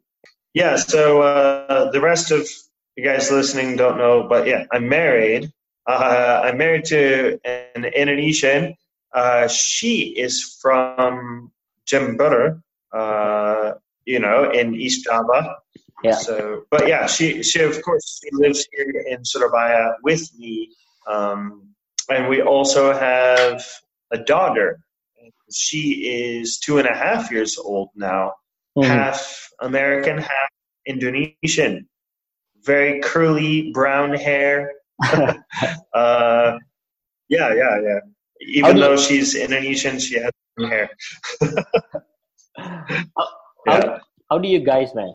Yeah. 0.55 0.76
So 0.76 1.23
uh, 1.23 1.90
the 1.90 2.00
rest 2.00 2.31
of 2.31 2.49
you 2.97 3.05
guys 3.05 3.31
listening 3.31 3.76
don't 3.76 3.99
know, 3.99 4.26
but 4.28 4.47
yeah, 4.47 4.64
I'm 4.73 4.88
married. 4.88 5.52
Uh, 5.87 6.43
I'm 6.45 6.59
married 6.59 6.85
to 6.87 7.38
an 7.45 7.85
Indonesian. 7.85 8.75
Uh, 9.12 9.49
she 9.49 10.14
is 10.16 10.59
from 10.61 11.52
Jember, 11.87 12.61
uh, 12.93 13.73
you 14.05 14.19
know, 14.19 14.50
in 14.50 14.75
East 14.75 15.05
Java. 15.05 15.57
Yeah. 16.02 16.14
So, 16.14 16.64
but 16.71 16.88
yeah, 16.88 17.07
she 17.07 17.43
she 17.43 17.61
of 17.62 17.81
course 17.83 18.21
she 18.23 18.31
lives 18.33 18.66
here 18.73 19.05
in 19.09 19.25
Surabaya 19.25 19.95
with 20.02 20.28
me, 20.38 20.71
um, 21.09 21.71
and 22.11 22.28
we 22.28 22.43
also 22.43 22.93
have 22.93 23.64
a 24.12 24.19
daughter. 24.19 24.81
She 25.50 26.37
is 26.38 26.59
two 26.59 26.78
and 26.78 26.88
a 26.88 26.95
half 26.95 27.31
years 27.31 27.57
old 27.59 27.90
now, 27.95 28.35
mm-hmm. 28.76 28.88
half 28.88 29.50
American, 29.61 30.19
half 30.19 30.50
Indonesian. 30.87 31.88
Very 32.62 33.00
curly 33.00 33.71
brown 33.73 34.12
hair. 34.12 34.73
uh, 35.02 36.59
yeah, 37.28 37.55
yeah, 37.55 37.81
yeah. 37.81 38.00
Even 38.40 38.78
though 38.78 38.97
she's 38.97 39.35
Indonesian, 39.35 39.99
she 39.99 40.19
has 40.19 40.33
hair. 40.64 40.90
how, 42.56 43.28
yeah. 43.66 43.98
how 44.30 44.38
do 44.38 44.48
you 44.48 44.60
guys 44.60 44.94
met? 44.94 45.14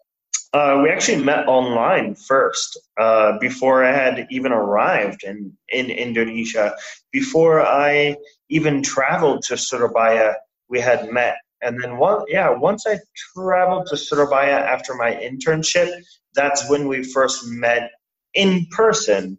Uh, 0.54 0.82
we 0.84 0.90
actually 0.90 1.24
met 1.24 1.48
online 1.48 2.14
first 2.14 2.78
uh, 3.00 3.38
before 3.40 3.86
I 3.86 3.94
had 3.94 4.28
even 4.30 4.52
arrived 4.52 5.24
in, 5.24 5.56
in 5.70 5.90
Indonesia. 5.90 6.76
Before 7.12 7.66
I 7.66 8.18
even 8.50 8.84
traveled 8.84 9.44
to 9.44 9.58
Surabaya, 9.58 10.36
we 10.68 10.82
had 10.82 11.10
met. 11.10 11.38
And 11.62 11.82
then, 11.82 11.98
one, 11.98 12.26
yeah, 12.28 12.50
once 12.50 12.86
I 12.86 13.00
traveled 13.34 13.88
to 13.88 13.98
Surabaya 13.98 14.58
after 14.58 14.94
my 14.96 15.12
internship, 15.12 15.90
that's 16.34 16.70
when 16.70 16.88
we 16.88 17.04
first 17.04 17.48
met 17.48 17.92
in 18.34 18.66
person. 18.72 19.38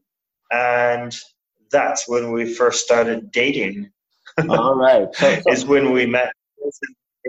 And 0.51 1.15
that's 1.71 2.09
when 2.09 2.33
we 2.33 2.55
first 2.55 2.85
started 2.85 3.33
dating. 3.33 3.91
All 4.49 4.77
right. 4.77 5.09
So, 5.15 5.41
so, 5.41 5.53
is 5.53 5.65
when 5.65 5.93
we 5.93 6.07
met. 6.07 6.33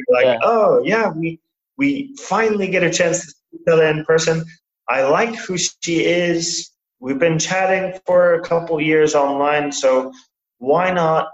Like, 0.10 0.26
yeah. 0.26 0.40
oh, 0.42 0.82
yeah, 0.84 1.12
we, 1.12 1.40
we 1.78 2.16
finally 2.18 2.68
get 2.68 2.84
a 2.84 2.92
chance 2.92 3.22
to 3.22 3.32
see 3.32 3.72
other 3.72 3.86
in 3.86 4.06
person. 4.06 4.44
I 4.90 5.04
like 5.04 5.36
who 5.36 5.58
she 5.58 6.04
is. 6.04 6.72
We've 7.00 7.20
been 7.20 7.40
chatting 7.40 8.00
for 8.06 8.36
a 8.36 8.42
couple 8.42 8.80
years 8.82 9.16
online, 9.16 9.72
so 9.72 10.12
why 10.58 10.92
not 10.92 11.28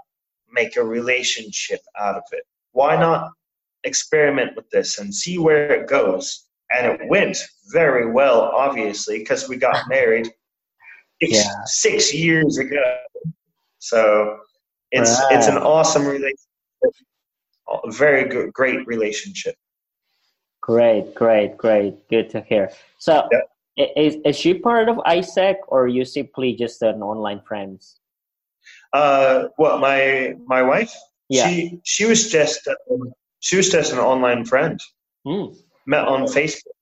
make 0.52 0.76
a 0.76 0.84
relationship 0.84 1.80
out 1.98 2.16
of 2.16 2.22
it? 2.32 2.42
Why 2.72 2.96
not 2.96 3.30
experiment 3.84 4.56
with 4.56 4.68
this 4.70 4.98
and 4.98 5.14
see 5.14 5.38
where 5.38 5.72
it 5.72 5.88
goes? 5.88 6.46
And 6.70 6.86
it 6.86 7.08
went 7.08 7.36
very 7.72 8.10
well, 8.10 8.42
obviously, 8.42 9.18
because 9.18 9.48
we 9.48 9.56
got 9.56 9.88
married 9.88 10.26
six, 11.22 11.32
yeah. 11.44 11.54
six 11.64 12.14
years 12.14 12.58
ago. 12.58 12.96
So 13.78 14.38
it's 14.90 15.18
right. 15.20 15.32
it's 15.32 15.46
an 15.46 15.56
awesome 15.56 16.04
relationship, 16.04 16.38
a 17.68 17.90
very 17.90 18.28
good, 18.28 18.52
great 18.52 18.86
relationship. 18.86 19.54
Great, 20.60 21.14
great, 21.14 21.56
great. 21.56 22.08
Good 22.08 22.30
to 22.30 22.42
hear. 22.42 22.70
So, 22.98 23.28
yeah. 23.76 23.86
is, 23.96 24.16
is 24.24 24.36
she 24.36 24.54
part 24.54 24.88
of 24.88 24.96
AIESEC 24.98 25.56
or 25.68 25.88
you 25.88 26.04
simply 26.04 26.54
just 26.54 26.82
an 26.82 27.02
online 27.02 27.40
friend? 27.40 27.80
Uh, 28.92 29.48
well, 29.56 29.78
my 29.78 30.34
my 30.46 30.62
wife, 30.62 30.92
yeah. 31.28 31.48
she 31.48 31.80
she 31.84 32.04
was 32.04 32.30
just 32.30 32.68
um, 32.68 33.12
she 33.40 33.56
was 33.56 33.70
just 33.70 33.92
an 33.92 33.98
online 33.98 34.44
friend. 34.44 34.80
Mm. 35.26 35.56
Met 35.86 36.06
on 36.06 36.22
Facebook. 36.26 36.76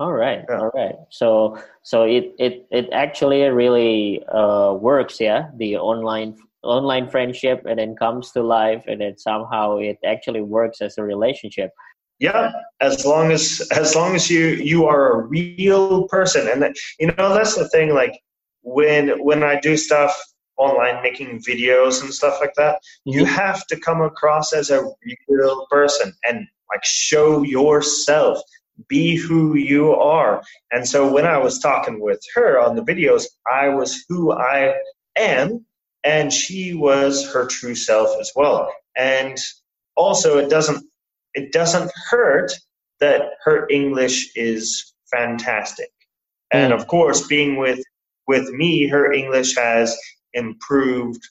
All 0.00 0.12
right, 0.12 0.44
yeah. 0.48 0.58
all 0.58 0.70
right. 0.74 0.96
So 1.10 1.58
so 1.82 2.02
it 2.02 2.34
it 2.38 2.66
it 2.70 2.88
actually 2.92 3.42
really 3.42 4.24
uh, 4.26 4.72
works, 4.72 5.20
yeah. 5.20 5.50
The 5.56 5.76
online 5.76 6.36
online 6.64 7.08
friendship 7.08 7.62
and 7.68 7.78
then 7.78 7.94
comes 7.96 8.32
to 8.32 8.42
life 8.42 8.84
and 8.86 9.00
then 9.00 9.16
somehow 9.16 9.78
it 9.78 9.98
actually 10.04 10.40
works 10.40 10.80
as 10.80 10.98
a 10.98 11.02
relationship. 11.02 11.70
Yeah 12.18 12.52
as 12.80 13.04
long 13.04 13.32
as 13.32 13.66
as 13.72 13.94
long 13.94 14.14
as 14.14 14.30
you 14.30 14.46
you 14.46 14.86
are 14.86 15.12
a 15.12 15.26
real 15.26 16.06
person. 16.08 16.48
And 16.48 16.62
that, 16.62 16.76
you 16.98 17.06
know 17.06 17.34
that's 17.34 17.56
the 17.56 17.68
thing 17.68 17.94
like 17.94 18.18
when 18.62 19.08
when 19.22 19.42
i 19.42 19.60
do 19.60 19.76
stuff 19.76 20.14
online 20.56 21.02
making 21.02 21.42
videos 21.42 22.02
and 22.02 22.12
stuff 22.12 22.38
like 22.40 22.54
that 22.56 22.76
mm-hmm. 22.76 23.18
you 23.18 23.24
have 23.24 23.66
to 23.66 23.78
come 23.78 24.00
across 24.00 24.52
as 24.52 24.70
a 24.70 24.82
real 25.28 25.66
person 25.70 26.12
and 26.28 26.46
like 26.72 26.84
show 26.84 27.42
yourself. 27.42 28.38
Be 28.88 29.16
who 29.16 29.54
you 29.54 29.94
are. 29.94 30.42
And 30.72 30.86
so 30.86 31.10
when 31.12 31.26
i 31.26 31.38
was 31.38 31.58
talking 31.58 32.00
with 32.00 32.20
her 32.34 32.58
on 32.60 32.74
the 32.76 32.82
videos 32.82 33.24
i 33.50 33.68
was 33.68 34.04
who 34.08 34.32
i 34.32 34.74
am 35.16 35.64
and 36.04 36.32
she 36.32 36.74
was 36.74 37.30
her 37.32 37.46
true 37.46 37.74
self 37.74 38.10
as 38.20 38.30
well 38.36 38.70
and 38.96 39.38
also 39.96 40.38
it 40.38 40.48
doesn't 40.48 40.84
it 41.34 41.52
doesn't 41.52 41.90
hurt 42.10 42.52
that 43.00 43.32
her 43.44 43.66
English 43.70 44.30
is 44.36 44.94
fantastic. 45.12 45.90
And 46.52 46.72
of 46.72 46.86
course, 46.86 47.26
being 47.26 47.56
with 47.56 47.80
with 48.26 48.48
me, 48.50 48.86
her 48.86 49.12
English 49.12 49.56
has 49.56 49.96
improved 50.32 51.22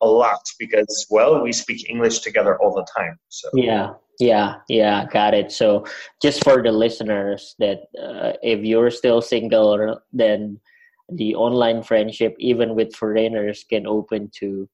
a 0.00 0.06
lot 0.06 0.40
because 0.58 1.06
well, 1.10 1.42
we 1.42 1.52
speak 1.52 1.88
English 1.88 2.20
together 2.20 2.58
all 2.60 2.74
the 2.74 2.86
time. 2.96 3.18
So 3.28 3.48
yeah, 3.54 3.94
yeah, 4.18 4.56
yeah, 4.68 5.06
got 5.06 5.34
it. 5.34 5.52
So 5.52 5.84
just 6.22 6.42
for 6.42 6.62
the 6.62 6.72
listeners, 6.72 7.54
that 7.58 7.82
uh, 8.00 8.32
if 8.42 8.64
you're 8.64 8.90
still 8.90 9.20
single, 9.20 10.00
then 10.12 10.60
the 11.08 11.34
online 11.34 11.82
friendship, 11.82 12.34
even 12.38 12.74
with 12.74 12.94
foreigners, 12.94 13.64
can 13.68 13.86
open 13.86 14.30
to 14.38 14.68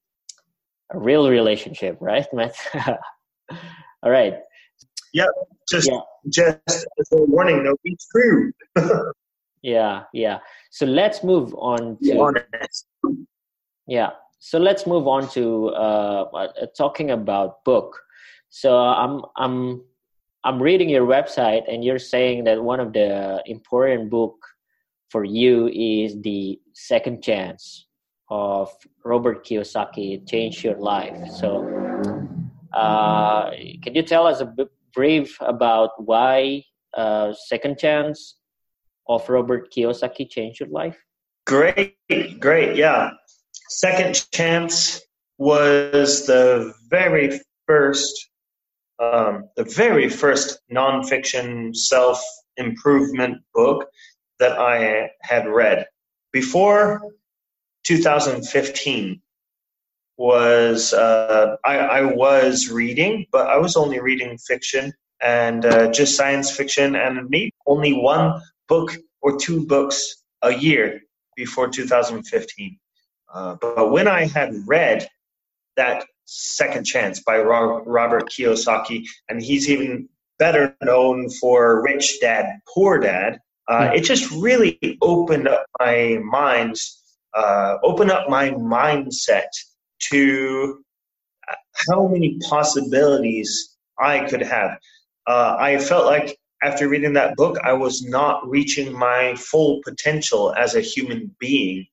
a 0.91 0.99
real 0.99 1.29
relationship, 1.29 1.97
right, 2.01 2.27
Matt? 2.33 2.55
All 4.03 4.11
right. 4.11 4.35
Yeah, 5.13 5.27
just 5.71 5.91
yeah. 5.91 6.01
just 6.29 6.59
as 6.69 7.09
a 7.13 7.23
warning, 7.25 7.65
no, 7.65 7.77
be 7.85 7.97
true. 8.11 8.53
yeah, 9.63 10.05
yeah. 10.15 10.39
So 10.71 10.87
let's 10.87 11.23
move 11.23 11.55
on 11.55 11.99
to 12.03 12.35
yeah. 13.87 14.11
So 14.39 14.59
let's 14.59 14.87
move 14.87 15.07
on 15.07 15.29
to 15.31 15.69
uh, 15.69 16.23
uh, 16.35 16.67
talking 16.77 17.11
about 17.11 17.63
book. 17.65 18.01
So 18.49 18.79
I'm 18.79 19.23
I'm 19.37 19.83
I'm 20.45 20.61
reading 20.61 20.89
your 20.89 21.07
website, 21.07 21.71
and 21.73 21.85
you're 21.85 21.99
saying 21.99 22.45
that 22.45 22.63
one 22.63 22.81
of 22.81 22.93
the 22.93 23.43
important 23.47 24.11
book 24.11 24.35
for 25.13 25.25
you 25.25 25.69
is 25.69 26.21
the 26.23 26.59
second 26.73 27.23
chance 27.23 27.87
of 28.31 28.73
Robert 29.05 29.45
Kiyosaki 29.47 30.27
changed 30.27 30.65
your 30.65 30.79
life. 30.79 31.31
So, 31.31 31.69
uh, 32.73 33.51
can 33.83 33.95
you 33.95 34.03
tell 34.03 34.27
us 34.27 34.41
a 34.41 34.47
bit 34.47 34.71
brief 34.95 35.37
about 35.41 35.91
why 36.03 36.65
uh, 36.97 37.35
Second 37.35 37.79
Chance 37.79 38.37
of 39.07 39.29
Robert 39.29 39.71
Kiyosaki 39.71 40.31
changed 40.31 40.61
your 40.61 40.71
life? 40.71 40.97
Great, 41.47 41.95
great, 42.41 42.77
yeah. 42.77 43.11
Second 43.69 44.25
Chance 44.33 45.03
was 45.37 46.27
the 46.27 46.73
very 46.89 47.39
first, 47.67 48.31
um, 48.99 49.45
the 49.57 49.65
very 49.65 50.09
first 50.09 50.59
nonfiction 50.73 51.77
self 51.77 52.23
improvement 52.57 53.39
book 53.55 53.89
that 54.43 54.59
I 54.59 55.09
had 55.21 55.47
read. 55.47 55.87
Before 56.33 57.01
2015 57.85 59.23
was 60.17 60.93
uh, 60.93 61.57
I, 61.65 61.79
I, 61.79 62.03
was 62.03 62.69
reading, 62.69 63.27
but 63.31 63.47
I 63.47 63.57
was 63.57 63.77
only 63.77 64.01
reading 64.01 64.37
fiction 64.39 64.93
and 65.23 65.65
uh, 65.65 65.93
just 65.93 66.17
science 66.17 66.51
fiction, 66.51 66.97
and 66.97 67.31
maybe 67.31 67.55
only 67.69 67.93
one 67.93 68.43
book 68.69 68.91
or 69.21 69.39
two 69.39 69.65
books 69.65 70.25
a 70.43 70.53
year 70.53 71.01
before 71.37 71.69
2015. 71.69 72.79
Uh, 73.33 73.57
but 73.61 73.93
when 73.93 74.09
I 74.09 74.27
had 74.27 74.51
read 74.67 75.07
that 75.77 76.05
Second 76.25 76.85
Chance 76.85 77.21
by 77.21 77.39
Robert 77.39 78.29
Kiyosaki, 78.29 79.07
and 79.29 79.41
he's 79.41 79.71
even 79.71 80.09
better 80.41 80.77
known 80.83 81.31
for 81.31 81.81
Rich 81.85 82.21
Dad 82.21 82.47
Poor 82.75 82.99
Dad, 82.99 83.39
uh, 83.69 83.91
it 83.95 84.03
just 84.03 84.31
really 84.33 84.79
opened 85.01 85.49
up 85.49 85.67
my 85.79 86.19
minds 86.25 87.03
uh, 87.35 87.79
open 87.83 88.11
up 88.11 88.29
my 88.29 88.51
mindset 88.51 89.49
to 90.11 90.85
how 91.89 92.07
many 92.07 92.39
possibilities 92.49 93.77
I 93.99 94.29
could 94.29 94.43
have. 94.43 94.79
Uh, 95.27 95.57
I 95.59 95.79
felt 95.79 96.07
like 96.07 96.37
after 96.63 96.89
reading 96.89 97.13
that 97.15 97.37
book, 97.37 97.59
I 97.65 97.73
was 97.73 98.03
not 98.03 98.49
reaching 98.49 98.93
my 98.93 99.35
full 99.37 99.81
potential 99.85 100.55
as 100.55 100.75
a 100.75 100.81
human 100.81 101.35
being. 101.39 101.87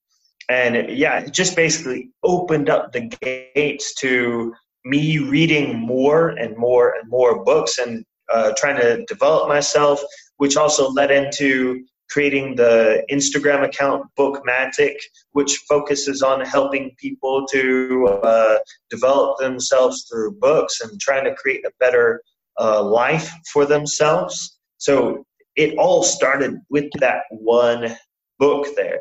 And 0.50 0.90
yeah, 0.98 1.20
it 1.20 1.34
just 1.34 1.56
basically 1.56 2.10
opened 2.24 2.70
up 2.70 2.92
the 2.92 3.02
gates 3.22 3.94
to 3.96 4.54
me 4.86 5.20
reading 5.20 5.78
more 5.78 6.30
and 6.30 6.58
more 6.58 6.96
and 7.00 7.10
more 7.10 7.44
books 7.44 7.78
and 7.78 8.04
uh, 8.32 8.54
trying 8.58 8.80
to 8.80 9.04
develop 9.06 9.48
myself, 9.48 10.02
which 10.38 10.58
also 10.58 10.90
led 10.90 11.12
into 11.12 11.84
creating 12.10 12.56
the 12.56 13.04
Instagram 13.12 13.64
account 13.64 14.04
Bookmatic, 14.16 15.00
which 15.34 15.56
focuses 15.68 16.22
on 16.22 16.42
helping 16.42 16.92
people 16.98 17.46
to 17.52 18.08
uh, 18.24 18.58
develop 18.90 19.38
themselves 19.38 20.08
through 20.10 20.32
books 20.40 20.82
and 20.82 21.00
trying 21.00 21.26
to 21.26 21.36
create 21.36 21.64
a 21.66 21.72
better 21.80 22.22
uh, 22.60 22.84
life 22.84 23.32
for 23.54 23.66
themselves. 23.66 24.60
So 24.78 25.24
it 25.56 25.78
all 25.78 26.04
started 26.04 26.58
with 26.70 26.90
that 27.00 27.24
one 27.30 27.96
book 28.40 28.68
there. 28.76 29.00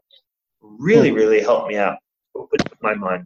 Really, 0.61 1.11
hmm. 1.11 1.17
really 1.17 1.41
helped 1.41 1.69
me 1.69 1.77
out, 1.77 1.97
opened 2.35 2.69
my 2.83 2.95
mind. 2.95 3.25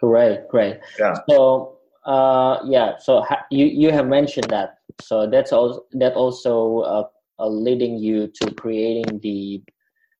Great, 0.00 0.48
great. 0.48 0.78
Yeah. 0.98 1.14
So, 1.28 1.78
uh, 2.04 2.58
yeah. 2.64 2.98
So 2.98 3.22
ha- 3.22 3.44
you 3.50 3.66
you 3.66 3.92
have 3.92 4.08
mentioned 4.08 4.48
that. 4.50 4.76
So 5.00 5.28
that's 5.28 5.52
also 5.52 5.84
that 5.92 6.14
also 6.14 6.80
uh, 6.80 7.04
uh, 7.38 7.48
leading 7.48 7.98
you 7.98 8.30
to 8.42 8.54
creating 8.54 9.20
the 9.20 9.62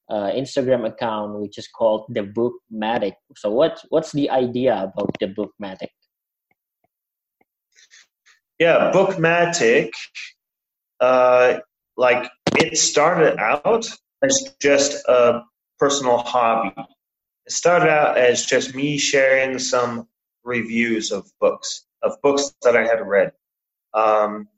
uh, 0.08 0.32
Instagram 0.32 0.86
account, 0.86 1.38
which 1.38 1.58
is 1.58 1.68
called 1.68 2.06
the 2.08 2.22
Bookmatic. 2.22 3.14
So, 3.36 3.50
what 3.50 3.80
what's 3.90 4.12
the 4.12 4.28
idea 4.30 4.74
about 4.74 5.10
the 5.20 5.28
Bookmatic? 5.28 5.92
Yeah, 8.58 8.90
Bookmatic, 8.92 9.92
uh, 11.00 11.60
like 11.96 12.30
it 12.56 12.76
started 12.76 13.38
out 13.38 13.86
as 14.22 14.54
just 14.60 15.04
a 15.08 15.42
personal 15.78 16.18
hobby. 16.18 16.74
It 17.46 17.52
started 17.52 17.90
out 17.90 18.18
as 18.18 18.44
just 18.44 18.74
me 18.74 18.98
sharing 18.98 19.58
some 19.58 20.08
reviews 20.44 21.12
of 21.12 21.30
books, 21.40 21.86
of 22.02 22.20
books 22.22 22.54
that 22.62 22.76
I 22.76 22.86
had 22.86 23.06
read. 23.06 23.32
Um, 23.94 24.48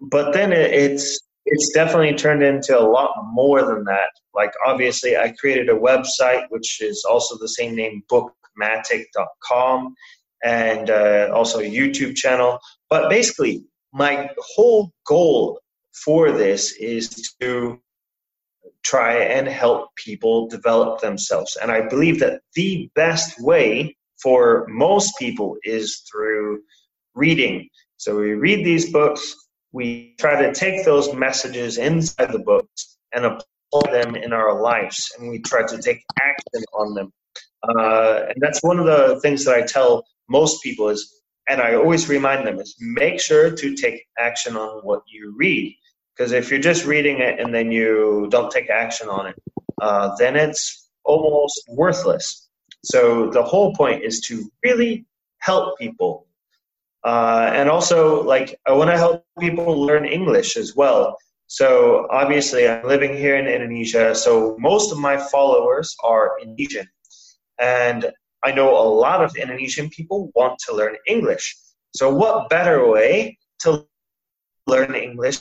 but 0.00 0.32
then 0.32 0.52
it, 0.52 0.72
it's 0.72 1.20
it's 1.46 1.72
definitely 1.74 2.14
turned 2.14 2.42
into 2.42 2.78
a 2.78 2.82
lot 2.82 3.10
more 3.32 3.62
than 3.62 3.84
that. 3.84 4.10
Like 4.34 4.52
obviously, 4.66 5.16
I 5.16 5.34
created 5.38 5.68
a 5.68 5.78
website 5.78 6.46
which 6.48 6.80
is 6.80 7.04
also 7.08 7.36
the 7.38 7.48
same 7.48 7.74
name, 7.74 8.02
bookmatic.com, 8.08 9.94
and 10.42 10.90
uh, 10.90 11.30
also 11.34 11.60
a 11.60 11.70
YouTube 11.70 12.16
channel. 12.16 12.58
But 12.88 13.10
basically, 13.10 13.64
my 13.92 14.30
whole 14.38 14.90
goal 15.06 15.60
for 15.92 16.32
this 16.32 16.72
is 16.72 17.32
to 17.40 17.80
try 18.82 19.16
and 19.16 19.48
help 19.48 19.94
people 19.96 20.48
develop 20.48 21.00
themselves. 21.00 21.56
And 21.60 21.70
I 21.70 21.88
believe 21.88 22.20
that 22.20 22.40
the 22.54 22.90
best 22.94 23.40
way 23.40 23.96
for 24.22 24.66
most 24.68 25.12
people 25.18 25.56
is 25.62 26.02
through 26.10 26.62
reading. 27.14 27.68
So 28.04 28.18
we 28.18 28.34
read 28.34 28.66
these 28.66 28.92
books, 28.92 29.34
we 29.72 30.14
try 30.18 30.42
to 30.42 30.52
take 30.52 30.84
those 30.84 31.14
messages 31.14 31.78
inside 31.78 32.32
the 32.32 32.38
books 32.38 32.98
and 33.14 33.24
apply 33.24 33.90
them 33.90 34.14
in 34.14 34.30
our 34.34 34.60
lives, 34.60 35.10
and 35.16 35.30
we 35.30 35.38
try 35.38 35.66
to 35.66 35.80
take 35.80 36.04
action 36.20 36.62
on 36.74 36.92
them. 36.92 37.10
Uh, 37.66 38.26
and 38.28 38.36
that's 38.42 38.62
one 38.62 38.78
of 38.78 38.84
the 38.84 39.18
things 39.22 39.42
that 39.46 39.54
I 39.54 39.62
tell 39.62 40.04
most 40.28 40.62
people 40.62 40.90
is, 40.90 41.22
and 41.48 41.62
I 41.62 41.76
always 41.76 42.06
remind 42.10 42.46
them 42.46 42.60
is 42.60 42.76
make 42.78 43.18
sure 43.22 43.50
to 43.50 43.74
take 43.74 44.04
action 44.18 44.54
on 44.54 44.82
what 44.82 45.00
you 45.06 45.34
read, 45.38 45.74
because 46.14 46.32
if 46.32 46.50
you're 46.50 46.60
just 46.60 46.84
reading 46.84 47.20
it 47.20 47.40
and 47.40 47.54
then 47.54 47.72
you 47.72 48.28
don't 48.30 48.50
take 48.50 48.68
action 48.68 49.08
on 49.08 49.28
it, 49.28 49.36
uh, 49.80 50.14
then 50.18 50.36
it's 50.36 50.90
almost 51.06 51.58
worthless. 51.70 52.50
So 52.84 53.30
the 53.30 53.42
whole 53.42 53.74
point 53.74 54.04
is 54.04 54.20
to 54.26 54.44
really 54.62 55.06
help 55.38 55.78
people 55.78 56.23
uh, 57.04 57.50
and 57.52 57.68
also, 57.68 58.22
like, 58.22 58.58
I 58.66 58.72
want 58.72 58.90
to 58.90 58.96
help 58.96 59.24
people 59.38 59.78
learn 59.78 60.06
English 60.06 60.56
as 60.56 60.74
well. 60.74 61.16
So, 61.46 62.06
obviously, 62.10 62.66
I'm 62.66 62.86
living 62.86 63.14
here 63.14 63.36
in 63.36 63.46
Indonesia, 63.46 64.14
so 64.14 64.56
most 64.58 64.90
of 64.90 64.98
my 64.98 65.18
followers 65.18 65.94
are 66.02 66.40
Indonesian. 66.40 66.88
And 67.60 68.10
I 68.42 68.52
know 68.52 68.70
a 68.70 68.88
lot 68.88 69.22
of 69.22 69.36
Indonesian 69.36 69.90
people 69.90 70.32
want 70.34 70.58
to 70.66 70.74
learn 70.74 70.96
English. 71.06 71.54
So, 71.94 72.12
what 72.12 72.48
better 72.48 72.88
way 72.88 73.36
to 73.60 73.86
learn 74.66 74.94
English 74.94 75.40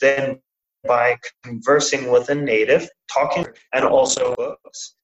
than 0.00 0.40
by 0.88 1.18
conversing 1.42 2.10
with 2.10 2.30
a 2.30 2.34
native, 2.34 2.88
talking, 3.12 3.46
and 3.74 3.84
also 3.84 4.34
books? 4.34 4.96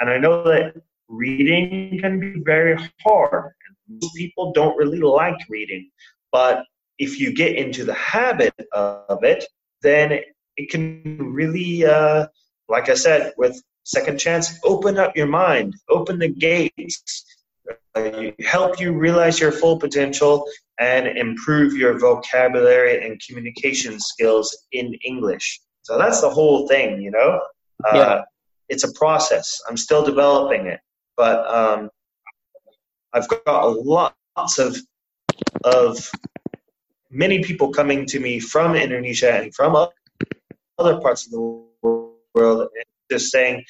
And 0.00 0.10
I 0.10 0.18
know 0.18 0.42
that 0.42 0.74
reading 1.08 2.00
can 2.02 2.18
be 2.18 2.40
very 2.44 2.76
hard 3.04 3.52
most 3.88 4.14
people 4.14 4.52
don't 4.52 4.76
really 4.76 5.00
like 5.00 5.38
reading. 5.48 5.90
But 6.32 6.64
if 6.98 7.20
you 7.20 7.32
get 7.32 7.56
into 7.56 7.84
the 7.84 7.94
habit 7.94 8.54
of 8.72 9.24
it, 9.24 9.44
then 9.82 10.20
it 10.56 10.70
can 10.70 11.18
really, 11.18 11.84
uh, 11.84 12.26
like 12.68 12.88
I 12.88 12.94
said, 12.94 13.32
with 13.36 13.60
Second 13.84 14.18
Chance, 14.18 14.58
open 14.64 14.98
up 14.98 15.16
your 15.16 15.26
mind, 15.26 15.74
open 15.88 16.18
the 16.18 16.28
gates, 16.28 17.24
uh, 17.94 18.30
help 18.44 18.80
you 18.80 18.92
realize 18.92 19.38
your 19.38 19.52
full 19.52 19.78
potential 19.78 20.44
and 20.78 21.06
improve 21.06 21.74
your 21.74 21.98
vocabulary 21.98 23.06
and 23.06 23.20
communication 23.26 23.98
skills 24.00 24.66
in 24.72 24.94
English. 25.04 25.60
So 25.82 25.98
that's 25.98 26.20
the 26.20 26.30
whole 26.30 26.66
thing, 26.66 27.00
you 27.00 27.10
know? 27.10 27.40
Uh, 27.84 27.96
yeah. 27.96 28.22
It's 28.68 28.84
a 28.84 28.92
process. 28.94 29.60
I'm 29.68 29.76
still 29.76 30.04
developing 30.04 30.66
it. 30.66 30.80
But 31.16 31.46
um, 31.48 31.90
I've 33.12 33.28
got 33.28 33.64
a 33.64 33.68
lots 33.68 34.58
of 34.58 34.76
of 35.64 36.10
many 37.10 37.42
people 37.42 37.72
coming 37.72 38.06
to 38.06 38.20
me 38.20 38.40
from 38.40 38.74
Indonesia 38.74 39.32
and 39.32 39.54
from 39.54 39.76
other 40.78 41.00
parts 41.00 41.26
of 41.26 41.32
the 41.32 41.64
world, 41.82 42.68
and 42.74 42.84
just 43.10 43.30
saying 43.30 43.64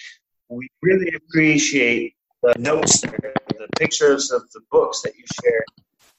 we 0.49 0.69
really 0.83 1.13
appreciate 1.15 2.15
the 2.43 2.55
notes, 2.59 3.01
the 3.01 3.69
pictures 3.79 4.31
of 4.31 4.43
the 4.53 4.61
books 4.71 5.03
that 5.03 5.15
you 5.17 5.25
share. 5.43 5.65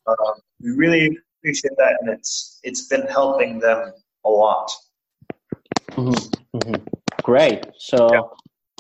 Um, 0.08 0.36
we 0.62 0.72
really 0.72 1.18
appreciate 1.40 1.76
that, 1.78 1.98
and 2.02 2.10
it's 2.10 2.60
it's 2.64 2.88
been 2.88 3.08
helping 3.08 3.60
them 3.60 3.94
a 4.26 4.30
lot. 4.30 4.72
Mm-hmm. 5.92 6.58
Mm-hmm. 6.58 6.84
Great. 7.24 7.66
So. 7.78 8.10
Yeah 8.14 8.22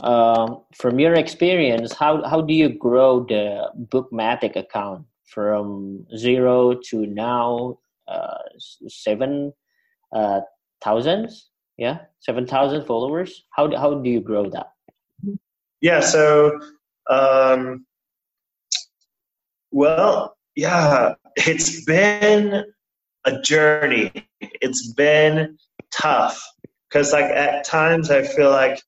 um, 0.04 0.62
from 0.76 1.00
your 1.00 1.14
experience, 1.14 1.94
how, 1.94 2.24
how 2.28 2.42
do 2.42 2.54
you 2.54 2.70
grow 2.70 3.26
the 3.26 3.72
Bookmatic 3.76 4.56
account 4.56 5.06
from 5.26 6.06
zero 6.16 6.74
to 6.90 7.06
now 7.06 7.80
uh, 8.08 8.38
seven 8.88 9.54
uh, 10.14 10.42
thousands? 10.84 11.50
Yeah, 11.78 12.00
seven 12.22 12.48
thousand 12.48 12.86
followers. 12.86 13.44
How 13.52 13.70
how 13.78 13.94
do 13.94 14.10
you 14.10 14.20
grow 14.20 14.50
that? 14.50 14.72
Yeah, 15.80 16.00
so 16.00 16.60
um, 17.08 17.86
well, 19.72 20.36
yeah, 20.56 21.14
it's 21.36 21.86
been 21.86 22.64
a 23.26 23.42
journey. 23.42 24.12
It's 24.42 24.92
been 24.94 25.58
tough 25.92 26.44
because, 26.90 27.14
like, 27.14 27.26
at 27.26 27.64
times 27.64 28.10
I 28.10 28.24
feel 28.24 28.50
like, 28.50 28.82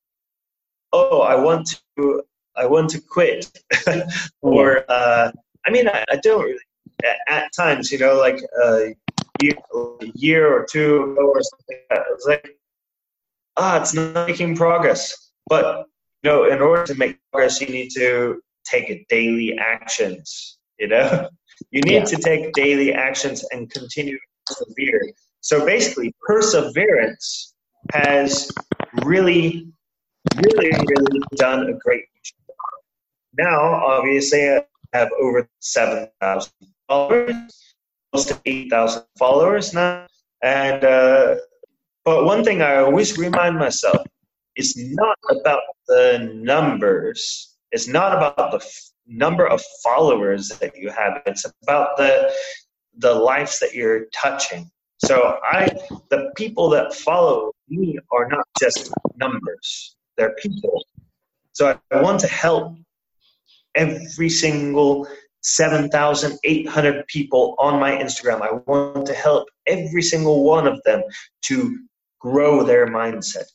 oh, 0.92 1.22
I 1.22 1.36
want 1.36 1.80
to, 1.98 2.24
I 2.56 2.66
want 2.66 2.90
to 2.92 3.02
quit, 3.02 3.52
or 4.42 4.84
uh, 4.90 5.32
I 5.66 5.70
mean, 5.70 5.88
I, 5.88 6.04
I 6.10 6.18
don't 6.18 6.44
really. 6.44 6.60
At, 7.04 7.16
at, 7.30 7.54
times, 7.56 7.94
you 7.94 7.98
know, 7.98 8.16
like 8.16 8.42
a 8.62 8.94
year, 9.42 9.54
a 9.74 10.06
year 10.16 10.54
or 10.54 10.68
two 10.70 11.14
ago 11.14 11.32
or 11.34 11.42
something, 11.42 11.78
it's 11.90 12.26
like, 12.26 12.58
ah, 13.56 13.80
it's 13.80 13.94
not 13.94 14.28
making 14.28 14.58
progress. 14.58 15.32
But 15.48 15.86
you 16.24 16.30
know, 16.30 16.46
in 16.46 16.60
order 16.62 16.84
to 16.86 16.96
make 16.96 17.18
progress, 17.32 17.62
you 17.62 17.68
need 17.68 17.90
to 17.92 18.42
take 18.66 19.08
daily 19.08 19.58
actions. 19.58 20.58
You 20.78 20.88
know, 20.88 21.30
you 21.72 21.82
need 21.82 21.94
yeah. 21.94 22.06
to 22.06 22.18
take 22.18 22.54
daily 22.54 22.94
actions 22.94 23.46
and 23.52 23.70
continue 23.72 24.18
to 24.18 24.20
persevere. 24.48 25.02
So 25.42 25.66
basically, 25.66 26.14
perseverance 26.22 27.54
has 27.94 28.52
really, 29.04 29.72
really, 30.36 30.70
really 30.72 31.22
done 31.36 31.70
a 31.70 31.74
great 31.74 32.06
job. 32.24 32.56
Now, 33.38 33.74
obviously, 33.86 34.50
I 34.50 34.66
have 34.94 35.10
over 35.20 35.48
7,000 35.60 36.52
followers, 36.88 37.76
close 38.12 38.26
to 38.26 38.40
8,000 38.46 39.04
followers 39.18 39.74
now. 39.74 40.08
And, 40.42 40.84
uh, 40.84 41.36
but 42.06 42.26
one 42.26 42.44
thing 42.44 42.62
I 42.62 42.78
always 42.78 43.18
remind 43.18 43.58
myself 43.58 44.06
is 44.56 44.74
not 44.78 45.18
about 45.30 45.62
the 45.88 46.32
numbers. 46.34 47.56
It's 47.72 47.88
not 47.88 48.16
about 48.16 48.52
the 48.52 48.58
f- 48.58 48.92
number 49.08 49.48
of 49.48 49.62
followers 49.84 50.50
that 50.60 50.78
you 50.78 50.90
have. 50.90 51.22
It's 51.26 51.46
about 51.64 51.98
the 51.98 52.32
the 52.98 53.14
lives 53.14 53.60
that 53.60 53.74
you're 53.74 54.06
touching. 54.14 54.70
So 55.06 55.38
I, 55.44 55.70
the 56.10 56.32
people 56.36 56.70
that 56.72 56.94
follow 56.94 57.54
me 57.70 57.98
are 58.12 58.28
not 58.28 58.46
just 58.60 58.92
numbers; 59.16 59.96
they're 60.20 60.36
people. 60.36 60.84
So 61.54 61.80
I 61.92 62.02
want 62.02 62.20
to 62.22 62.28
help 62.28 62.76
every 63.76 64.30
single 64.30 65.08
7,800 65.42 67.08
people 67.08 67.56
on 67.58 67.80
my 67.80 67.92
Instagram. 67.92 68.42
I 68.42 68.60
want 68.70 69.06
to 69.08 69.14
help 69.14 69.48
every 69.66 70.02
single 70.02 70.44
one 70.44 70.68
of 70.68 70.82
them 70.84 71.02
to 71.44 71.80
grow 72.20 72.64
their 72.64 72.88
mindset. 72.88 73.46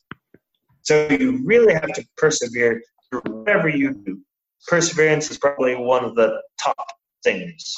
So 0.81 1.07
you 1.09 1.41
really 1.43 1.73
have 1.73 1.93
to 1.93 2.05
persevere 2.17 2.81
through 3.09 3.21
whatever 3.27 3.69
you 3.69 3.93
do. 3.93 4.19
Perseverance 4.67 5.29
is 5.29 5.37
probably 5.37 5.75
one 5.75 6.03
of 6.03 6.15
the 6.15 6.41
top 6.63 6.87
things 7.23 7.75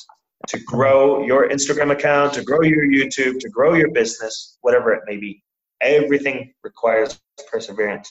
to 0.48 0.60
grow 0.60 1.26
your 1.26 1.50
Instagram 1.50 1.92
account, 1.92 2.34
to 2.34 2.44
grow 2.44 2.62
your 2.62 2.86
YouTube, 2.86 3.40
to 3.40 3.50
grow 3.50 3.74
your 3.74 3.92
business, 3.92 4.58
whatever 4.62 4.94
it 4.94 5.04
may 5.06 5.18
be. 5.18 5.44
Everything 5.82 6.54
requires 6.64 7.20
perseverance. 7.52 8.10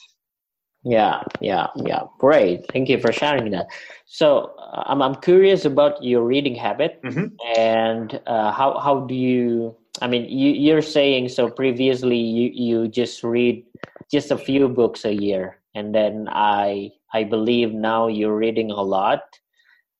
Yeah, 0.87 1.21
yeah, 1.41 1.67
yeah. 1.75 2.03
Great. 2.17 2.65
Thank 2.71 2.87
you 2.87 2.97
for 2.97 3.11
sharing 3.11 3.51
that. 3.51 3.67
So 4.05 4.55
uh, 4.57 4.83
I'm 4.85 5.01
I'm 5.01 5.15
curious 5.15 5.65
about 5.65 6.01
your 6.01 6.23
reading 6.23 6.55
habit 6.55 7.01
mm-hmm. 7.03 7.35
and 7.59 8.21
uh, 8.25 8.51
how 8.51 8.79
how 8.79 9.01
do 9.01 9.13
you? 9.13 9.75
I 10.01 10.07
mean, 10.07 10.29
you 10.29 10.51
you're 10.51 10.81
saying 10.81 11.27
so 11.29 11.49
previously 11.49 12.15
you 12.15 12.51
you 12.53 12.87
just 12.87 13.21
read 13.21 13.65
just 14.09 14.31
a 14.31 14.37
few 14.37 14.69
books 14.69 15.03
a 15.03 15.11
year, 15.11 15.59
and 15.75 15.93
then 15.93 16.29
I 16.31 16.91
I 17.13 17.25
believe 17.25 17.73
now 17.73 18.07
you're 18.07 18.37
reading 18.37 18.71
a 18.71 18.81
lot 18.81 19.27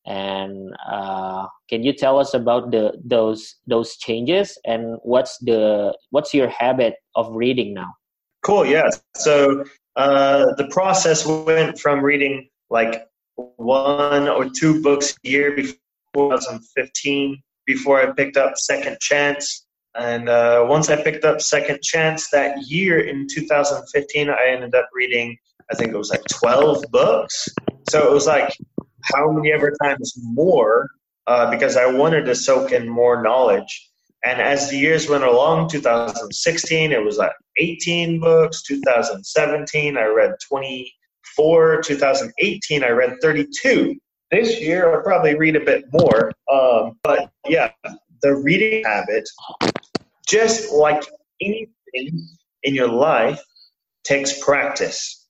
and 0.08 0.74
uh, 0.90 1.48
can 1.68 1.84
you 1.84 1.92
tell 1.92 2.18
us 2.18 2.34
about 2.34 2.72
the 2.72 2.96
those 3.04 3.56
those 3.68 3.98
changes 3.98 4.58
and 4.64 4.98
what's 5.04 5.38
the 5.40 5.94
what's 6.12 6.34
your 6.34 6.48
habit 6.48 6.96
of 7.16 7.28
reading 7.36 7.74
now 7.74 7.92
cool 8.42 8.66
yeah 8.66 8.88
so 9.16 9.66
uh, 9.98 10.54
the 10.56 10.68
process 10.68 11.26
went 11.26 11.80
from 11.80 12.04
reading 12.04 12.48
like 12.70 13.08
one 13.36 14.28
or 14.28 14.50
two 14.50 14.82
books 14.82 15.16
a 15.26 15.30
year 15.30 15.56
before 15.56 15.76
2015 16.16 17.42
before 17.66 18.02
i 18.02 18.12
picked 18.14 18.38
up 18.38 18.58
second 18.58 18.98
chance 19.00 19.68
and 19.96 20.30
uh, 20.30 20.66
once 20.68 20.90
i 20.90 21.02
picked 21.02 21.26
up 21.26 21.42
second 21.42 21.82
chance 21.82 22.30
that 22.30 22.58
year 22.68 23.02
in 23.02 23.28
2015 23.30 24.30
i 24.30 24.38
ended 24.48 24.74
up 24.74 24.88
reading 24.94 25.38
i 25.72 25.76
think 25.76 25.92
it 25.92 25.98
was 25.98 26.10
like 26.10 26.24
12 26.30 26.84
books 26.92 27.48
so 27.90 28.08
it 28.08 28.12
was 28.12 28.26
like 28.26 28.52
how 29.04 29.32
many 29.32 29.52
ever 29.52 29.74
times 29.84 30.14
more 30.18 30.90
uh, 31.28 31.52
because 31.52 31.76
I 31.78 31.86
wanted 31.86 32.26
to 32.26 32.36
soak 32.36 32.72
in 32.72 32.88
more 32.88 33.22
knowledge. 33.22 33.87
And 34.28 34.42
as 34.42 34.70
the 34.70 34.78
years 34.78 35.08
went 35.08 35.24
along, 35.24 35.70
2016, 35.70 36.92
it 36.92 37.02
was 37.02 37.18
like 37.18 37.32
18 37.56 38.20
books. 38.20 38.62
2017, 38.64 39.96
I 39.96 40.04
read 40.04 40.34
24. 40.50 41.82
2018, 41.82 42.84
I 42.84 42.90
read 42.90 43.16
32. 43.22 43.96
This 44.30 44.60
year, 44.60 44.94
I'll 44.94 45.02
probably 45.02 45.36
read 45.36 45.56
a 45.56 45.62
bit 45.64 45.86
more. 45.94 46.34
Um, 46.52 47.00
but 47.04 47.30
yeah, 47.48 47.72
the 48.22 48.36
reading 48.36 48.84
habit, 48.84 49.30
just 50.28 50.74
like 50.74 51.06
anything 51.40 52.28
in 52.64 52.76
your 52.76 52.90
life, 52.92 53.42
takes 54.04 54.44
practice. 54.44 55.26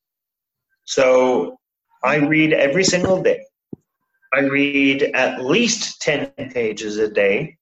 So 0.86 1.60
I 2.04 2.16
read 2.16 2.52
every 2.52 2.84
single 2.84 3.22
day. 3.22 3.44
I 4.34 4.40
read 4.40 5.04
at 5.14 5.46
least 5.46 6.02
10 6.02 6.32
pages 6.52 6.98
a 6.98 7.08
day. 7.08 7.58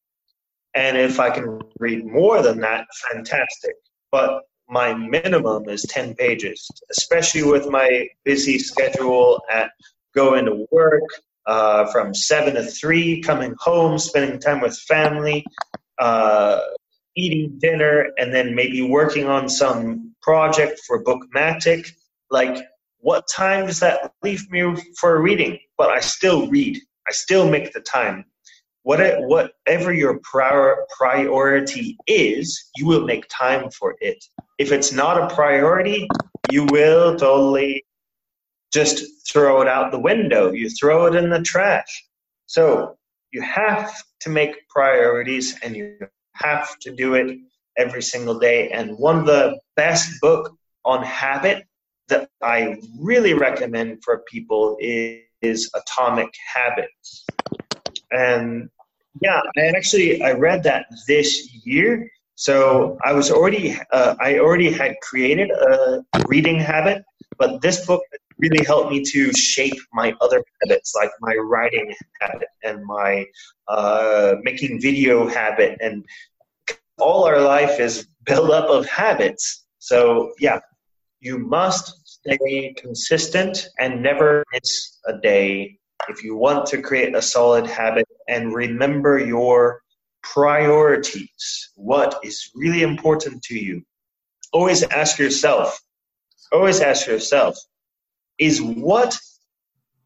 And 0.75 0.97
if 0.97 1.19
I 1.19 1.29
can 1.29 1.61
read 1.79 2.05
more 2.05 2.41
than 2.41 2.59
that, 2.59 2.85
fantastic. 3.11 3.75
But 4.11 4.41
my 4.67 4.93
minimum 4.93 5.69
is 5.69 5.83
10 5.83 6.15
pages, 6.15 6.69
especially 6.91 7.43
with 7.43 7.69
my 7.69 8.07
busy 8.23 8.59
schedule 8.59 9.41
at 9.49 9.71
going 10.13 10.45
to 10.45 10.65
work 10.71 11.03
uh, 11.45 11.85
from 11.91 12.13
7 12.13 12.55
to 12.55 12.63
3, 12.63 13.21
coming 13.21 13.55
home, 13.59 13.97
spending 13.99 14.39
time 14.39 14.61
with 14.61 14.77
family, 14.79 15.45
uh, 15.99 16.59
eating 17.15 17.57
dinner, 17.59 18.09
and 18.17 18.33
then 18.33 18.55
maybe 18.55 18.81
working 18.81 19.27
on 19.27 19.47
some 19.47 20.13
project 20.21 20.81
for 20.87 21.03
Bookmatic. 21.03 21.91
Like, 22.29 22.65
what 22.99 23.25
time 23.33 23.67
does 23.67 23.79
that 23.81 24.11
leave 24.23 24.49
me 24.51 24.75
for 24.99 25.21
reading? 25.21 25.59
But 25.77 25.91
I 25.91 25.99
still 25.99 26.47
read. 26.47 26.79
I 27.07 27.11
still 27.11 27.47
make 27.47 27.71
the 27.71 27.81
time. 27.81 28.25
What, 28.85 28.99
whatever 29.21 29.91
your 29.91 30.19
prior, 30.19 30.85
priority 30.95 31.97
is, 32.05 32.69
you 32.75 32.85
will 32.85 33.03
make 33.03 33.25
time 33.35 33.71
for 33.71 33.95
it. 33.99 34.23
If 34.59 34.71
it's 34.71 34.91
not 34.91 35.19
a 35.19 35.33
priority, 35.33 36.07
you 36.51 36.65
will 36.65 37.15
totally 37.15 37.83
just 38.71 39.03
throw 39.27 39.63
it 39.63 39.67
out 39.67 39.91
the 39.91 39.97
window. 39.97 40.51
You 40.51 40.69
throw 40.69 41.07
it 41.07 41.15
in 41.15 41.31
the 41.31 41.41
trash. 41.41 42.05
So 42.45 42.95
you 43.31 43.41
have 43.41 43.91
to 44.19 44.29
make 44.29 44.67
priorities 44.69 45.57
and 45.63 45.75
you 45.75 45.97
have 46.35 46.77
to 46.81 46.95
do 46.95 47.15
it 47.15 47.39
every 47.79 48.03
single 48.03 48.37
day. 48.37 48.69
And 48.69 48.99
one 48.99 49.17
of 49.17 49.25
the 49.25 49.59
best 49.75 50.21
book 50.21 50.55
on 50.83 51.01
habit 51.03 51.65
that 52.09 52.29
I 52.43 52.77
really 52.99 53.33
recommend 53.33 54.03
for 54.03 54.23
people 54.31 54.77
is, 54.79 55.23
is 55.41 55.71
Atomic 55.73 56.29
Habits. 56.53 57.25
And 58.11 58.69
yeah, 59.21 59.41
I 59.57 59.67
actually 59.75 60.21
I 60.21 60.31
read 60.31 60.63
that 60.63 60.85
this 61.07 61.65
year. 61.65 62.09
So 62.35 62.97
I 63.05 63.13
was 63.13 63.31
already 63.31 63.77
uh, 63.91 64.15
I 64.19 64.39
already 64.39 64.71
had 64.71 64.95
created 65.01 65.51
a 65.51 66.03
reading 66.27 66.59
habit, 66.59 67.03
but 67.37 67.61
this 67.61 67.85
book 67.85 68.01
really 68.39 68.65
helped 68.65 68.91
me 68.91 69.03
to 69.03 69.31
shape 69.33 69.77
my 69.93 70.13
other 70.19 70.43
habits, 70.61 70.93
like 70.95 71.11
my 71.21 71.33
writing 71.35 71.93
habit 72.19 72.49
and 72.63 72.83
my 72.85 73.25
uh, 73.69 74.35
making 74.43 74.81
video 74.81 75.27
habit, 75.27 75.77
and 75.81 76.03
all 76.99 77.23
our 77.25 77.41
life 77.41 77.79
is 77.79 78.07
built 78.25 78.51
up 78.51 78.69
of 78.69 78.85
habits. 78.87 79.65
So 79.79 80.33
yeah, 80.39 80.59
you 81.21 81.37
must 81.37 81.93
stay 82.05 82.73
consistent 82.77 83.69
and 83.79 84.01
never 84.03 84.43
miss 84.51 84.99
a 85.07 85.17
day 85.19 85.79
if 86.09 86.23
you 86.23 86.35
want 86.35 86.67
to 86.67 86.81
create 86.81 87.15
a 87.15 87.21
solid 87.21 87.65
habit 87.67 88.07
and 88.27 88.53
remember 88.53 89.17
your 89.19 89.81
priorities. 90.23 91.71
What 91.75 92.19
is 92.23 92.51
really 92.55 92.81
important 92.81 93.43
to 93.43 93.57
you? 93.57 93.83
Always 94.51 94.83
ask 94.83 95.19
yourself, 95.19 95.79
always 96.51 96.79
ask 96.81 97.07
yourself, 97.07 97.57
is 98.37 98.61
what 98.61 99.17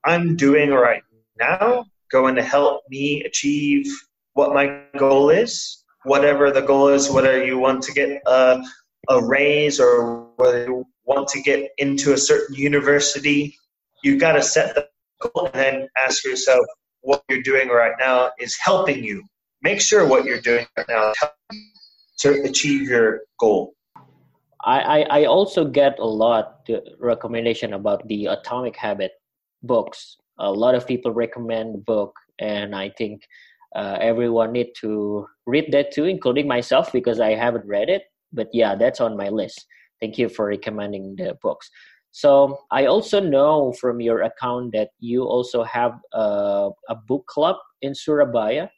I'm 0.04 0.36
doing 0.36 0.72
right 0.72 1.04
now 1.40 1.86
going 2.12 2.36
to 2.36 2.44
help 2.44 2.84
me 2.90 3.24
achieve 3.24 3.86
what 4.34 4.54
my 4.54 4.82
goal 4.98 5.30
is? 5.30 5.84
Whatever 6.04 6.52
the 6.52 6.62
goal 6.62 6.90
is, 6.90 7.10
whether 7.10 7.44
you 7.44 7.60
want 7.60 7.84
to 7.84 7.94
get 7.94 8.22
a 8.26 8.64
a 9.08 9.24
raise 9.24 9.80
or 9.80 10.28
whether 10.36 10.66
you 10.66 10.86
want 11.06 11.28
to 11.30 11.42
get 11.42 11.72
into 11.78 12.14
a 12.14 12.18
certain 12.18 12.56
university, 12.56 13.58
you've 14.04 14.20
got 14.20 14.34
to 14.34 14.42
set 14.42 14.76
the 14.76 14.89
and 15.22 15.54
then 15.54 15.88
ask 16.04 16.24
yourself 16.24 16.66
what 17.02 17.24
you're 17.30 17.42
doing 17.42 17.70
right 17.70 17.96
now 18.00 18.32
is 18.40 18.58
helping 18.62 19.04
you. 19.04 19.24
Make 19.62 19.82
sure 19.82 20.08
what 20.08 20.26
you're 20.26 20.42
doing 20.42 20.66
right 20.78 20.86
now 20.88 21.14
to 22.20 22.42
achieve 22.44 22.90
your 22.90 23.22
goal. 23.40 23.74
I, 24.66 25.04
I, 25.10 25.26
also 25.26 25.64
get 25.64 25.98
a 26.00 26.06
lot 26.06 26.68
recommendation 27.00 27.74
about 27.74 28.06
the 28.10 28.26
Atomic 28.26 28.76
Habit 28.76 29.12
books. 29.64 30.18
A 30.38 30.52
lot 30.52 30.76
of 30.76 30.86
people 30.86 31.14
recommend 31.14 31.76
the 31.76 31.80
book, 31.80 32.14
and 32.40 32.76
I 32.76 32.90
think 32.98 33.22
uh, 33.74 33.98
everyone 34.02 34.52
need 34.52 34.72
to 34.82 35.28
read 35.46 35.72
that 35.72 35.94
too, 35.94 36.06
including 36.06 36.46
myself 36.46 36.92
because 36.92 37.22
I 37.22 37.36
haven't 37.36 37.66
read 37.66 37.90
it. 37.90 38.04
But 38.34 38.48
yeah, 38.52 38.76
that's 38.76 39.00
on 39.00 39.16
my 39.16 39.30
list. 39.30 39.66
Thank 40.02 40.18
you 40.18 40.28
for 40.28 40.48
recommending 40.48 41.16
the 41.16 41.38
books. 41.42 41.70
So 42.12 42.60
I 42.72 42.86
also 42.86 43.20
know 43.20 43.74
from 43.74 44.02
your 44.02 44.22
account 44.22 44.74
that 44.74 44.90
you 45.00 45.24
also 45.24 45.64
have 45.64 45.94
a, 46.14 46.70
a 46.90 46.96
book 46.96 47.28
club 47.28 47.58
in 47.82 47.94
Surabaya. 47.94 48.70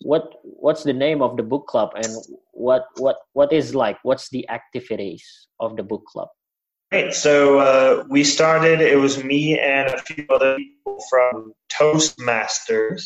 What 0.00 0.34
what's 0.42 0.84
the 0.84 0.92
name 0.92 1.22
of 1.22 1.36
the 1.36 1.42
book 1.42 1.66
club 1.66 1.92
and 1.96 2.12
what 2.52 2.86
what 2.98 3.16
what 3.32 3.52
is 3.52 3.74
like? 3.74 3.96
What's 4.02 4.28
the 4.28 4.48
activities 4.50 5.24
of 5.60 5.76
the 5.76 5.82
book 5.82 6.04
club? 6.04 6.28
Right. 6.92 7.12
So 7.14 7.58
uh, 7.58 8.04
we 8.08 8.22
started. 8.22 8.80
It 8.80 8.98
was 8.98 9.24
me 9.24 9.58
and 9.58 9.88
a 9.88 9.98
few 9.98 10.26
other 10.30 10.56
people 10.56 10.98
from 11.08 11.52
Toastmasters, 11.72 13.02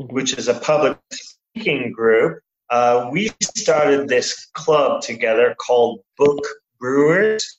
mm-hmm. 0.00 0.14
which 0.14 0.32
is 0.38 0.48
a 0.48 0.54
public 0.54 0.98
speaking 1.12 1.92
group. 1.92 2.40
Uh, 2.70 3.08
we 3.10 3.32
started 3.42 4.08
this 4.08 4.48
club 4.54 5.02
together 5.02 5.54
called 5.58 6.00
Book 6.16 6.40
Brewers, 6.78 7.57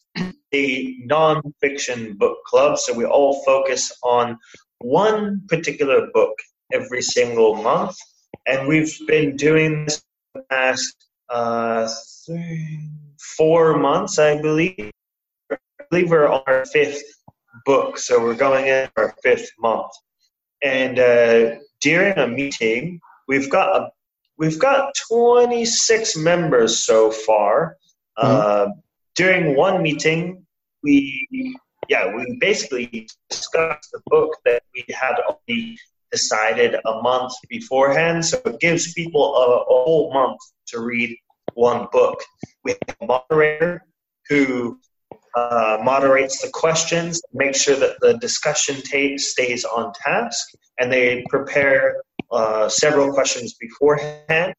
a 0.53 0.95
non-fiction 1.05 2.17
book 2.17 2.37
club. 2.45 2.77
So 2.77 2.93
we 2.93 3.05
all 3.05 3.43
focus 3.43 3.91
on 4.03 4.37
one 4.79 5.41
particular 5.47 6.07
book 6.13 6.33
every 6.71 7.01
single 7.01 7.55
month, 7.55 7.95
and 8.47 8.67
we've 8.67 8.95
been 9.07 9.35
doing 9.35 9.85
this 9.85 10.03
for 10.33 10.41
the 10.41 10.45
past 10.49 10.95
uh, 11.29 11.87
three, 12.25 12.89
four 13.37 13.77
months, 13.77 14.19
I 14.19 14.41
believe. 14.41 14.91
I 15.51 15.57
believe 15.89 16.09
we're 16.09 16.27
on 16.27 16.43
our 16.47 16.65
fifth 16.65 17.03
book, 17.65 17.97
so 17.97 18.21
we're 18.21 18.35
going 18.35 18.67
in 18.67 18.89
our 18.97 19.15
fifth 19.23 19.51
month. 19.59 19.91
And 20.61 20.99
uh, 20.99 21.55
during 21.81 22.17
a 22.17 22.27
meeting, 22.27 22.99
we've 23.27 23.49
got 23.49 23.75
a 23.75 23.89
we've 24.37 24.59
got 24.59 24.93
26 25.09 26.17
members 26.17 26.79
so 26.79 27.11
far. 27.11 27.77
Mm-hmm. 28.17 28.71
Uh, 28.71 28.73
during 29.19 29.53
one 29.53 29.83
meeting, 29.83 30.45
we 30.81 30.95
yeah 31.89 32.03
we 32.15 32.23
basically 32.39 33.05
discussed 33.29 33.89
the 33.91 34.01
book 34.05 34.31
that 34.45 34.63
we 34.73 34.81
had 35.03 35.15
already 35.27 35.77
decided 36.09 36.71
a 36.91 37.01
month 37.01 37.33
beforehand, 37.49 38.25
so 38.25 38.41
it 38.45 38.59
gives 38.61 38.93
people 38.93 39.25
a, 39.35 39.45
a 39.73 39.83
whole 39.83 40.13
month 40.13 40.39
to 40.67 40.79
read 40.79 41.11
one 41.53 41.87
book. 41.91 42.17
We 42.63 42.71
have 42.71 42.97
a 43.01 43.05
moderator 43.05 43.85
who 44.29 44.79
uh, 45.35 45.77
moderates 45.83 46.41
the 46.41 46.49
questions, 46.63 47.21
makes 47.33 47.61
sure 47.61 47.75
that 47.75 47.99
the 47.99 48.13
discussion 48.27 48.75
tape 48.81 49.19
stays 49.19 49.65
on 49.65 49.91
task, 50.05 50.47
and 50.79 50.89
they 50.89 51.25
prepare 51.27 52.01
uh, 52.31 52.69
several 52.69 53.11
questions 53.11 53.49
beforehand. 53.65 54.55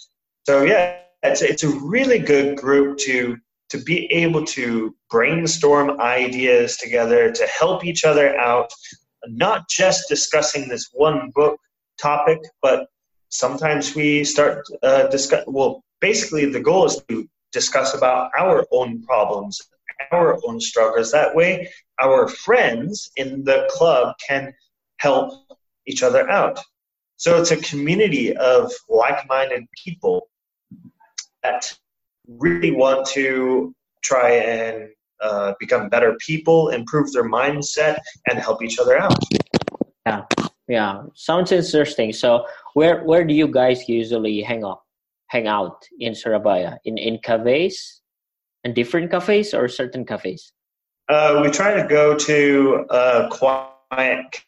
So 0.47 0.65
yeah, 0.65 0.99
it's 1.23 1.41
it's 1.41 1.65
a 1.65 1.73
really 1.95 2.19
good 2.19 2.59
group 2.59 2.99
to 3.09 3.39
to 3.71 3.79
be 3.79 4.07
able 4.13 4.45
to 4.45 4.95
brainstorm 5.11 6.01
ideas 6.01 6.77
together 6.77 7.31
to 7.31 7.47
help 7.47 7.85
each 7.85 8.05
other 8.05 8.37
out, 8.37 8.71
not 9.27 9.69
just 9.69 10.09
discussing 10.09 10.69
this 10.69 10.91
one 10.93 11.31
book 11.35 11.59
topic, 12.01 12.41
but 12.63 12.89
sometimes 13.29 13.95
we 13.95 14.25
start 14.25 14.65
uh, 14.83 15.07
discuss. 15.09 15.45
Well, 15.47 15.83
basically, 16.01 16.47
the 16.47 16.61
goal 16.61 16.87
is 16.87 17.03
to 17.09 17.29
discuss 17.53 17.95
about 17.95 18.31
our 18.39 18.67
own 18.73 19.03
problems, 19.03 19.61
our 20.13 20.39
own 20.47 20.61
struggles. 20.61 21.13
That 21.13 21.35
way, 21.35 21.71
our 22.01 22.29
friends 22.29 23.11
in 23.17 23.45
the 23.45 23.69
club 23.71 24.15
can 24.27 24.53
help 24.99 25.33
each 25.87 26.03
other 26.03 26.29
out. 26.29 26.59
So 27.17 27.41
it's 27.41 27.51
a 27.51 27.57
community 27.57 28.35
of 28.37 28.73
like-minded 28.89 29.67
people 29.85 30.29
that 31.43 31.73
really 32.39 32.71
want 32.71 33.07
to 33.09 33.75
try 34.03 34.31
and 34.31 34.89
uh, 35.21 35.55
become 35.59 35.89
better 35.89 36.17
people, 36.21 36.69
improve 36.71 37.13
their 37.13 37.29
mindset, 37.29 37.99
and 38.29 38.39
help 38.39 38.63
each 38.63 38.79
other 38.79 38.99
out. 38.99 39.19
Yeah, 40.07 40.23
yeah, 40.69 41.03
sounds 41.15 41.53
interesting. 41.53 42.13
So, 42.13 42.47
where 42.75 43.05
where 43.05 43.25
do 43.25 43.35
you 43.35 43.49
guys 43.49 43.89
usually 43.89 44.41
hang 44.41 44.65
out? 44.65 44.81
Hang 45.29 45.47
out 45.47 45.85
in 45.99 46.15
Surabaya? 46.15 46.79
In 46.85 46.97
in 46.97 47.19
cafes, 47.19 48.01
in 48.65 48.75
different 48.75 49.11
cafes 49.11 49.53
or 49.53 49.69
certain 49.69 50.05
cafes? 50.07 50.53
Uh, 51.09 51.41
we 51.43 51.51
try 51.51 51.75
to 51.75 51.87
go 51.87 52.17
to 52.17 52.87
uh, 52.91 53.29
quiet. 53.29 54.43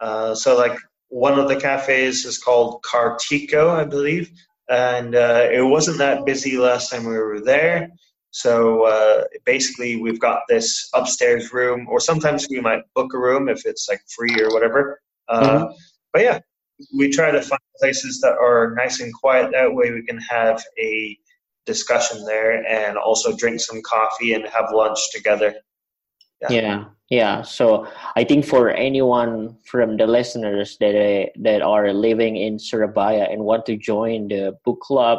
Uh, 0.00 0.34
so, 0.34 0.56
like 0.56 0.76
one 1.08 1.38
of 1.38 1.48
the 1.48 1.56
cafes 1.56 2.24
is 2.24 2.36
called 2.38 2.82
Cartico, 2.82 3.70
I 3.70 3.84
believe, 3.84 4.30
and 4.68 5.14
uh, 5.14 5.48
it 5.50 5.62
wasn't 5.62 5.98
that 5.98 6.24
busy 6.24 6.58
last 6.58 6.90
time 6.90 7.04
we 7.04 7.16
were 7.16 7.40
there. 7.40 7.90
So 8.30 8.84
uh, 8.84 9.24
basically, 9.44 9.96
we've 9.96 10.20
got 10.20 10.42
this 10.48 10.88
upstairs 10.94 11.52
room, 11.52 11.86
or 11.88 11.98
sometimes 11.98 12.46
we 12.50 12.60
might 12.60 12.82
book 12.94 13.12
a 13.14 13.18
room 13.18 13.48
if 13.48 13.64
it's 13.64 13.88
like 13.88 14.00
free 14.14 14.40
or 14.40 14.50
whatever. 14.52 15.00
Uh, 15.28 15.42
mm-hmm. 15.42 15.72
But 16.12 16.22
yeah, 16.22 16.38
we 16.96 17.10
try 17.10 17.30
to 17.30 17.40
find 17.40 17.60
places 17.80 18.20
that 18.20 18.36
are 18.38 18.74
nice 18.76 19.00
and 19.00 19.12
quiet. 19.12 19.50
That 19.52 19.74
way, 19.74 19.92
we 19.92 20.04
can 20.04 20.18
have 20.18 20.62
a 20.78 21.18
discussion 21.66 22.24
there 22.24 22.66
and 22.66 22.96
also 22.96 23.36
drink 23.36 23.60
some 23.60 23.80
coffee 23.82 24.34
and 24.34 24.46
have 24.46 24.72
lunch 24.72 24.98
together. 25.12 25.54
Yeah. 26.42 26.50
yeah 26.50 26.84
yeah. 27.10 27.42
So 27.42 27.88
i 28.16 28.24
think 28.24 28.44
for 28.44 28.70
anyone 28.70 29.56
from 29.64 29.96
the 29.96 30.06
listeners 30.06 30.76
that 30.80 30.94
uh, 30.94 31.26
that 31.40 31.62
are 31.62 31.92
living 31.92 32.36
in 32.36 32.58
surabaya 32.58 33.24
and 33.30 33.42
want 33.44 33.66
to 33.66 33.76
join 33.76 34.28
the 34.28 34.56
book 34.64 34.80
club 34.80 35.18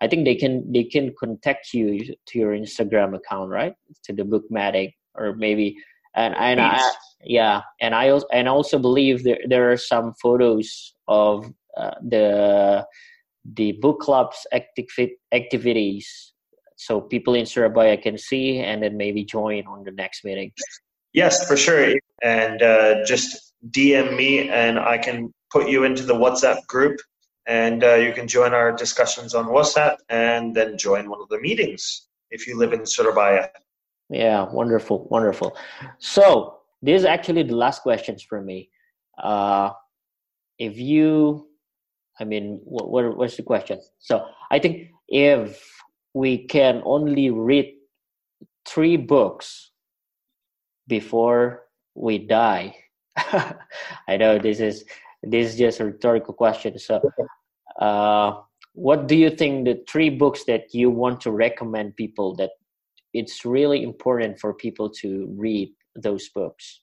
i 0.00 0.06
think 0.06 0.24
they 0.24 0.34
can 0.36 0.70
they 0.72 0.84
can 0.84 1.14
contact 1.18 1.72
you 1.72 2.14
to 2.26 2.38
your 2.38 2.52
instagram 2.52 3.16
account 3.16 3.50
right? 3.50 3.74
To 4.04 4.12
the 4.12 4.24
bookmatic 4.24 4.94
or 5.14 5.34
maybe 5.34 5.76
and 6.14 6.34
and 6.36 6.60
I, 6.60 6.90
yeah 7.24 7.62
and 7.80 7.94
i 7.94 8.10
also 8.10 8.26
and 8.32 8.48
also 8.48 8.78
believe 8.78 9.24
there 9.24 9.40
there 9.48 9.70
are 9.70 9.76
some 9.76 10.14
photos 10.14 10.94
of 11.08 11.52
uh, 11.76 11.94
the 12.08 12.86
the 13.54 13.72
book 13.72 14.00
club's 14.00 14.46
activ- 14.52 15.16
activities 15.32 16.32
so 16.76 17.00
people 17.00 17.34
in 17.34 17.46
Surabaya 17.46 17.96
can 17.96 18.16
see 18.18 18.58
and 18.58 18.82
then 18.82 18.96
maybe 18.96 19.24
join 19.24 19.66
on 19.66 19.82
the 19.84 19.90
next 19.90 20.24
meeting. 20.24 20.52
Yes, 21.12 21.48
for 21.48 21.56
sure. 21.56 21.94
And 22.22 22.62
uh, 22.62 23.04
just 23.04 23.54
DM 23.70 24.16
me, 24.16 24.48
and 24.50 24.78
I 24.78 24.98
can 24.98 25.32
put 25.50 25.68
you 25.68 25.84
into 25.84 26.02
the 26.02 26.14
WhatsApp 26.14 26.66
group, 26.66 27.00
and 27.46 27.82
uh, 27.82 27.94
you 27.94 28.12
can 28.12 28.28
join 28.28 28.52
our 28.52 28.72
discussions 28.72 29.34
on 29.34 29.46
WhatsApp, 29.46 29.96
and 30.10 30.54
then 30.54 30.76
join 30.76 31.08
one 31.08 31.20
of 31.20 31.28
the 31.28 31.40
meetings 31.40 32.08
if 32.30 32.46
you 32.46 32.58
live 32.58 32.72
in 32.72 32.84
Surabaya. 32.84 33.48
Yeah, 34.10 34.44
wonderful, 34.52 35.08
wonderful. 35.10 35.56
So 35.98 36.58
this 36.82 37.00
is 37.00 37.06
actually 37.06 37.44
the 37.44 37.56
last 37.56 37.82
questions 37.82 38.22
for 38.22 38.40
me. 38.42 38.70
Uh, 39.16 39.70
if 40.58 40.76
you, 40.76 41.48
I 42.20 42.24
mean, 42.24 42.60
what, 42.64 42.90
what 42.90 43.16
what's 43.16 43.36
the 43.36 43.42
question? 43.42 43.80
So 43.98 44.26
I 44.50 44.58
think 44.58 44.90
if 45.08 45.75
we 46.16 46.38
can 46.38 46.80
only 46.86 47.28
read 47.28 47.74
three 48.66 48.96
books 48.96 49.70
before 50.88 51.64
we 51.94 52.16
die? 52.16 52.74
I 54.08 54.16
know 54.16 54.38
this 54.38 54.58
is 54.58 54.86
this 55.22 55.52
is 55.52 55.58
just 55.58 55.80
a 55.80 55.84
rhetorical 55.84 56.32
question. 56.32 56.78
So, 56.78 57.02
uh, 57.78 58.40
what 58.72 59.08
do 59.08 59.14
you 59.14 59.28
think 59.28 59.66
the 59.66 59.84
three 59.86 60.08
books 60.08 60.44
that 60.44 60.72
you 60.72 60.88
want 60.88 61.20
to 61.20 61.30
recommend 61.30 61.96
people 61.96 62.34
that 62.36 62.52
it's 63.12 63.44
really 63.44 63.82
important 63.82 64.40
for 64.40 64.54
people 64.54 64.88
to 65.02 65.28
read 65.36 65.68
those 65.96 66.30
books? 66.30 66.80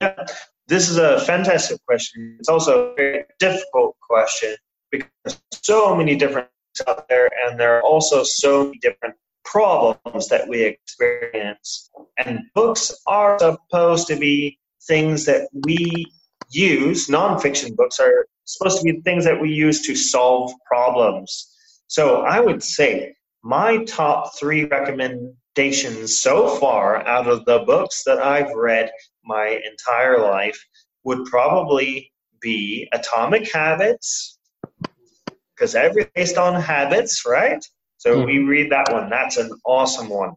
Yeah, 0.00 0.26
this 0.66 0.90
is 0.90 0.96
a 0.96 1.20
fantastic 1.20 1.78
question. 1.86 2.36
It's 2.40 2.48
also 2.48 2.90
a 2.90 2.94
very 2.96 3.26
difficult 3.38 3.94
question 4.00 4.56
because 4.90 5.38
so 5.52 5.94
many 5.94 6.16
different 6.16 6.48
out 6.86 7.08
there, 7.08 7.30
and 7.44 7.58
there 7.58 7.78
are 7.78 7.82
also 7.82 8.22
so 8.22 8.64
many 8.64 8.78
different 8.78 9.14
problems 9.44 10.28
that 10.28 10.48
we 10.48 10.62
experience. 10.62 11.90
And 12.18 12.40
books 12.54 12.92
are 13.06 13.38
supposed 13.38 14.06
to 14.08 14.16
be 14.16 14.58
things 14.86 15.24
that 15.26 15.48
we 15.52 16.06
use, 16.50 17.08
nonfiction 17.08 17.74
books 17.76 17.98
are 17.98 18.26
supposed 18.44 18.78
to 18.78 18.84
be 18.84 19.00
things 19.00 19.24
that 19.24 19.40
we 19.40 19.50
use 19.50 19.82
to 19.82 19.94
solve 19.94 20.52
problems. 20.66 21.54
So 21.86 22.22
I 22.22 22.40
would 22.40 22.62
say 22.62 23.14
my 23.42 23.84
top 23.84 24.38
three 24.38 24.64
recommendations 24.64 26.18
so 26.18 26.56
far 26.56 27.06
out 27.06 27.28
of 27.28 27.44
the 27.44 27.60
books 27.60 28.04
that 28.04 28.18
I've 28.18 28.52
read 28.54 28.90
my 29.24 29.60
entire 29.70 30.20
life 30.20 30.58
would 31.04 31.24
probably 31.26 32.12
be 32.40 32.88
Atomic 32.92 33.52
Habits, 33.52 34.38
because 35.62 35.76
everything's 35.76 36.10
based 36.16 36.38
on 36.38 36.60
habits, 36.60 37.24
right? 37.24 37.64
So 37.98 38.16
mm. 38.16 38.26
we 38.26 38.38
read 38.40 38.72
that 38.72 38.92
one. 38.92 39.08
That's 39.08 39.36
an 39.36 39.52
awesome 39.64 40.08
one. 40.08 40.32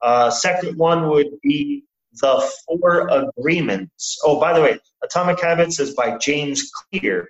Uh, 0.00 0.30
second 0.30 0.78
one 0.78 1.08
would 1.10 1.40
be 1.42 1.82
The 2.20 2.48
Four 2.68 3.08
Agreements. 3.08 4.20
Oh, 4.24 4.38
by 4.38 4.52
the 4.52 4.62
way, 4.62 4.78
Atomic 5.02 5.40
Habits 5.40 5.80
is 5.80 5.94
by 5.94 6.16
James 6.18 6.70
Clear. 6.70 7.28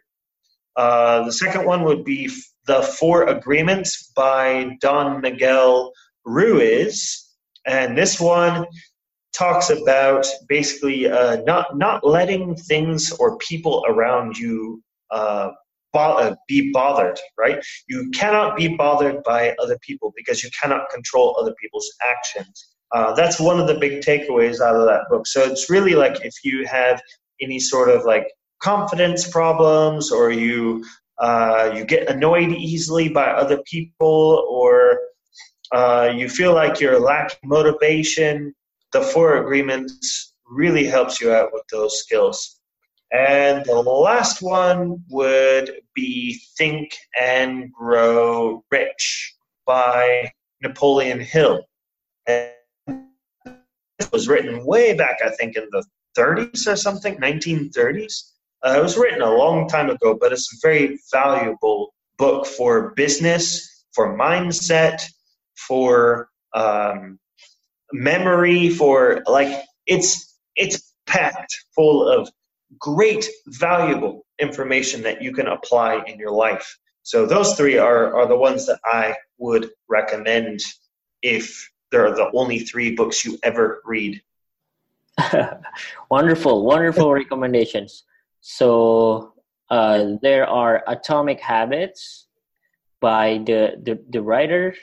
Uh, 0.76 1.24
the 1.24 1.32
second 1.32 1.64
one 1.64 1.84
would 1.84 2.04
be 2.04 2.28
The 2.66 2.82
Four 2.82 3.28
Agreements 3.28 4.12
by 4.14 4.76
Don 4.82 5.22
Miguel 5.22 5.90
Ruiz. 6.26 7.30
And 7.66 7.96
this 7.96 8.20
one 8.20 8.66
talks 9.34 9.70
about 9.70 10.26
basically 10.50 11.08
uh, 11.10 11.36
not, 11.46 11.78
not 11.78 12.06
letting 12.06 12.56
things 12.56 13.10
or 13.12 13.38
people 13.38 13.86
around 13.88 14.36
you 14.36 14.82
uh, 15.10 15.52
be 16.48 16.70
bothered, 16.72 17.18
right? 17.38 17.62
You 17.88 18.10
cannot 18.14 18.56
be 18.56 18.68
bothered 18.68 19.22
by 19.24 19.54
other 19.60 19.78
people 19.86 20.12
because 20.16 20.42
you 20.42 20.50
cannot 20.60 20.90
control 20.90 21.36
other 21.38 21.54
people's 21.60 21.90
actions. 22.02 22.68
Uh, 22.92 23.14
that's 23.14 23.40
one 23.40 23.58
of 23.58 23.66
the 23.66 23.74
big 23.74 24.02
takeaways 24.02 24.60
out 24.60 24.76
of 24.76 24.86
that 24.86 25.02
book. 25.08 25.26
So 25.26 25.42
it's 25.42 25.70
really 25.70 25.94
like 25.94 26.24
if 26.24 26.34
you 26.44 26.66
have 26.66 27.00
any 27.40 27.58
sort 27.58 27.88
of 27.88 28.04
like 28.04 28.26
confidence 28.62 29.28
problems 29.28 30.12
or 30.12 30.30
you 30.30 30.84
uh, 31.18 31.72
you 31.74 31.84
get 31.84 32.08
annoyed 32.08 32.50
easily 32.52 33.08
by 33.08 33.26
other 33.26 33.62
people 33.70 34.46
or 34.50 34.98
uh, 35.70 36.12
you 36.14 36.28
feel 36.28 36.52
like 36.52 36.80
you're 36.80 36.98
lacking 36.98 37.48
motivation, 37.48 38.54
the 38.92 39.00
four 39.00 39.36
agreements 39.36 40.34
really 40.46 40.84
helps 40.84 41.20
you 41.20 41.32
out 41.32 41.50
with 41.52 41.62
those 41.70 41.98
skills. 41.98 42.60
And 43.12 43.64
the 43.66 43.74
last 43.74 44.40
one 44.40 45.04
would 45.10 45.70
be 45.94 46.40
Think 46.56 46.96
and 47.20 47.70
Grow 47.70 48.64
Rich 48.70 49.34
by 49.66 50.32
Napoleon 50.62 51.20
Hill. 51.20 51.62
And 52.26 52.52
it 52.86 54.10
was 54.12 54.28
written 54.28 54.64
way 54.64 54.94
back, 54.94 55.18
I 55.22 55.28
think, 55.30 55.56
in 55.56 55.68
the 55.72 55.84
30s 56.16 56.66
or 56.66 56.76
something, 56.76 57.16
1930s. 57.16 58.30
Uh, 58.64 58.76
it 58.78 58.82
was 58.82 58.96
written 58.96 59.20
a 59.20 59.34
long 59.34 59.68
time 59.68 59.90
ago, 59.90 60.16
but 60.18 60.32
it's 60.32 60.50
a 60.54 60.66
very 60.66 60.98
valuable 61.12 61.92
book 62.16 62.46
for 62.46 62.94
business, 62.94 63.84
for 63.92 64.16
mindset, 64.16 65.04
for 65.56 66.28
um, 66.54 67.18
memory, 67.92 68.70
for 68.70 69.22
like 69.26 69.64
it's 69.86 70.38
it's 70.56 70.94
packed 71.06 71.54
full 71.74 72.08
of 72.08 72.30
great, 72.78 73.28
valuable 73.46 74.24
information 74.40 75.02
that 75.02 75.22
you 75.22 75.32
can 75.32 75.48
apply 75.48 76.02
in 76.06 76.18
your 76.18 76.32
life. 76.32 76.78
So 77.02 77.26
those 77.26 77.56
three 77.56 77.78
are 77.78 78.14
are 78.14 78.26
the 78.26 78.36
ones 78.36 78.66
that 78.66 78.80
I 78.84 79.16
would 79.38 79.70
recommend 79.88 80.60
if 81.22 81.70
they're 81.90 82.14
the 82.14 82.30
only 82.34 82.60
three 82.60 82.94
books 82.94 83.24
you 83.24 83.38
ever 83.42 83.82
read. 83.84 84.20
wonderful, 86.10 86.64
wonderful 86.64 87.12
recommendations. 87.22 88.04
So 88.40 89.34
uh, 89.70 90.16
there 90.22 90.46
are 90.46 90.82
Atomic 90.86 91.40
Habits 91.40 92.26
by 93.00 93.42
the, 93.46 93.80
the, 93.82 94.02
the 94.10 94.22
writer 94.22 94.74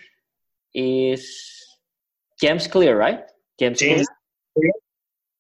is 0.74 1.66
James 2.40 2.68
Clear, 2.68 2.98
right? 2.98 3.22
James, 3.60 3.80
James 3.80 4.08
Clear. 4.58 4.72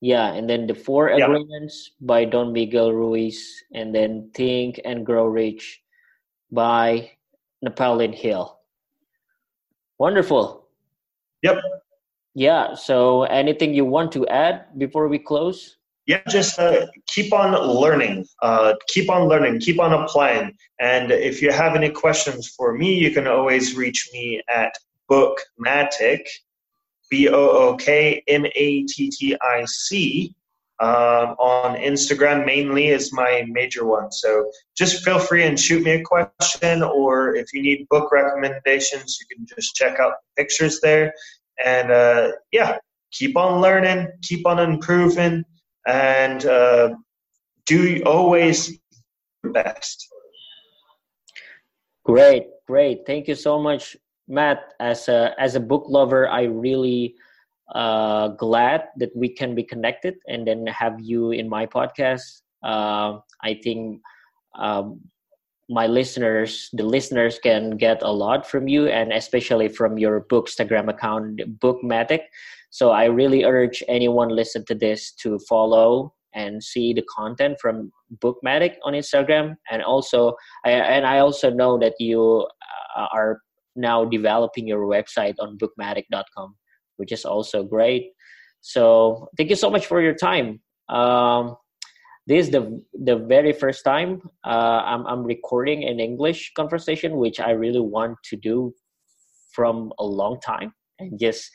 Yeah, 0.01 0.31
and 0.33 0.49
then 0.49 0.67
the 0.67 0.75
Four 0.75 1.09
yeah. 1.12 1.25
Agreements 1.25 1.91
by 1.99 2.25
Don 2.25 2.53
Miguel 2.53 2.93
Ruiz, 2.93 3.63
and 3.73 3.93
then 3.93 4.31
Think 4.33 4.79
and 4.85 5.05
Grow 5.05 5.25
Rich 5.25 5.81
by 6.51 7.12
Napoleon 7.62 8.13
Hill. 8.13 8.57
Wonderful. 9.97 10.67
Yep. 11.43 11.59
Yeah. 12.33 12.75
So, 12.75 13.23
anything 13.23 13.73
you 13.73 13.83
want 13.83 14.13
to 14.13 14.25
add 14.27 14.67
before 14.77 15.09
we 15.09 15.19
close? 15.19 15.79
yeah, 16.09 16.23
just 16.27 16.57
uh, 16.57 16.88
keep 17.05 17.31
on 17.31 17.51
learning, 17.53 18.25
uh, 18.41 18.73
keep 18.88 19.12
on 19.12 19.27
learning, 19.27 19.59
keep 19.59 19.79
on 19.79 19.93
applying. 19.93 20.57
And 20.79 21.12
if 21.12 21.39
you 21.39 21.51
have 21.51 21.75
any 21.75 21.91
questions 21.91 22.47
for 22.47 22.73
me, 22.73 22.95
you 22.95 23.12
can 23.12 23.27
always 23.27 23.75
reach 23.75 24.09
me 24.12 24.41
at 24.49 24.73
Bookmattic, 25.07 26.21
B 27.10 27.30
O 27.30 27.34
O 27.34 27.76
K 27.76 28.24
M 28.28 28.45
A 28.45 28.84
T 28.84 29.10
T 29.10 29.36
I 29.41 29.65
C. 29.65 30.36
Um, 30.82 31.36
on 31.39 31.76
Instagram 31.76 32.45
mainly 32.45 32.88
is 32.88 33.12
my 33.12 33.43
major 33.50 33.86
one. 33.86 34.13
So 34.13 34.50
just 34.78 35.04
feel 35.04 35.19
free 35.19 35.43
and 35.43 35.60
shoot 35.60 35.84
me 35.84 35.91
a 35.91 36.02
question, 36.02 36.82
or 36.84 37.36
if 37.36 37.54
you 37.54 37.62
need 37.62 37.86
book 37.89 38.13
recommendations, 38.13 39.17
you 39.19 39.36
can 39.36 39.45
just 39.45 39.76
check 39.76 40.00
out 40.00 40.13
the 40.13 40.41
pictures 40.41 40.80
there. 40.80 41.13
And 41.65 41.91
uh, 41.91 42.32
yeah, 42.54 42.78
keep 43.12 43.36
on 43.36 43.60
learning, 43.60 44.08
keep 44.22 44.48
on 44.48 44.58
improving 44.60 45.43
and 45.86 46.45
uh, 46.45 46.95
do 47.65 48.02
always 48.06 48.80
best. 49.43 50.08
Great, 52.06 52.48
great. 52.67 53.06
Thank 53.06 53.28
you 53.28 53.36
so 53.36 53.60
much, 53.60 53.98
Matt. 54.30 54.74
As 54.80 55.10
a 55.10 55.34
as 55.39 55.56
a 55.56 55.60
book 55.60 55.86
lover, 55.88 56.30
I 56.30 56.44
really 56.44 57.15
uh, 57.76 58.30
glad 58.30 58.86
that 58.98 59.10
we 59.15 59.30
can 59.30 59.56
be 59.56 59.63
connected 59.63 60.15
and 60.28 60.48
then 60.48 60.65
have 60.68 61.00
you 61.02 61.32
in 61.32 61.50
my 61.50 61.65
podcast. 61.65 62.42
Uh, 62.63 63.20
I 63.44 63.60
think 63.63 64.02
um, 64.58 65.02
my 65.70 65.86
listeners, 65.88 66.70
the 66.74 66.84
listeners, 66.84 67.39
can 67.39 67.78
get 67.78 68.02
a 68.02 68.12
lot 68.12 68.48
from 68.48 68.68
you, 68.68 68.88
and 68.88 69.13
especially 69.13 69.70
from 69.70 69.98
your 69.98 70.22
Bookstagram 70.22 70.89
account, 70.89 71.42
Bookmattic. 71.60 72.22
So 72.72 72.92
I 72.92 73.06
really 73.06 73.44
urge 73.44 73.84
anyone 73.88 74.30
listen 74.30 74.65
to 74.65 74.76
this 74.76 75.12
to 75.22 75.39
follow 75.48 76.13
and 76.34 76.63
see 76.63 76.94
the 76.94 77.04
content 77.15 77.58
from 77.60 77.92
Bookmattic 78.18 78.76
on 78.84 78.94
Instagram, 78.94 79.56
and 79.72 79.84
also 79.84 80.36
I, 80.65 80.72
and 80.72 81.06
I 81.06 81.20
also 81.20 81.50
know 81.50 81.78
that 81.80 81.96
you 82.00 82.48
uh, 82.96 83.08
are 83.12 83.42
now 83.80 84.06
developing 84.06 84.68
your 84.68 84.86
website 84.86 85.36
on 85.39 85.58
bookmattic.com, 85.58 86.56
which 86.98 87.12
is 87.12 87.26
also 87.26 87.63
great. 87.63 88.12
So 88.62 89.30
thank 89.38 89.50
you 89.50 89.56
so 89.56 89.70
much 89.70 89.86
for 89.86 90.02
your 90.02 90.13
time. 90.13 90.60
Um, 90.89 91.56
this 92.28 92.46
is 92.46 92.52
the 92.52 92.84
the 92.94 93.15
very 93.15 93.54
first 93.54 93.84
time 93.84 94.22
uh, 94.46 94.82
I'm 94.86 95.08
I'm 95.08 95.24
recording 95.24 95.86
an 95.86 96.00
English 96.00 96.54
conversation, 96.56 97.18
which 97.18 97.39
I 97.39 97.52
really 97.52 97.80
want 97.80 98.18
to 98.26 98.36
do 98.36 98.74
from 99.52 99.92
a 99.98 100.06
long 100.06 100.39
time, 100.42 100.74
and 101.00 101.20
just 101.20 101.50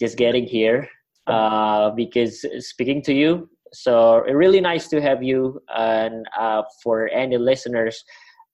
just 0.00 0.16
getting 0.16 0.46
here 0.46 0.88
uh, 1.26 1.90
because 1.90 2.46
speaking 2.60 3.02
to 3.02 3.12
you. 3.12 3.50
So 3.72 4.20
really 4.24 4.60
nice 4.60 4.88
to 4.88 5.02
have 5.02 5.22
you, 5.22 5.60
and 5.68 6.24
uh, 6.38 6.62
for 6.82 7.08
any 7.08 7.36
listeners 7.36 8.02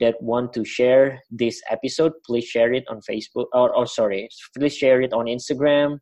that 0.00 0.20
want 0.20 0.52
to 0.54 0.64
share 0.64 1.20
this 1.30 1.60
episode, 1.70 2.12
please 2.26 2.44
share 2.44 2.72
it 2.72 2.84
on 2.88 3.00
Facebook 3.08 3.46
or, 3.52 3.74
or 3.74 3.86
sorry, 3.86 4.28
please 4.56 4.76
share 4.76 5.00
it 5.00 5.12
on 5.12 5.26
Instagram 5.26 5.98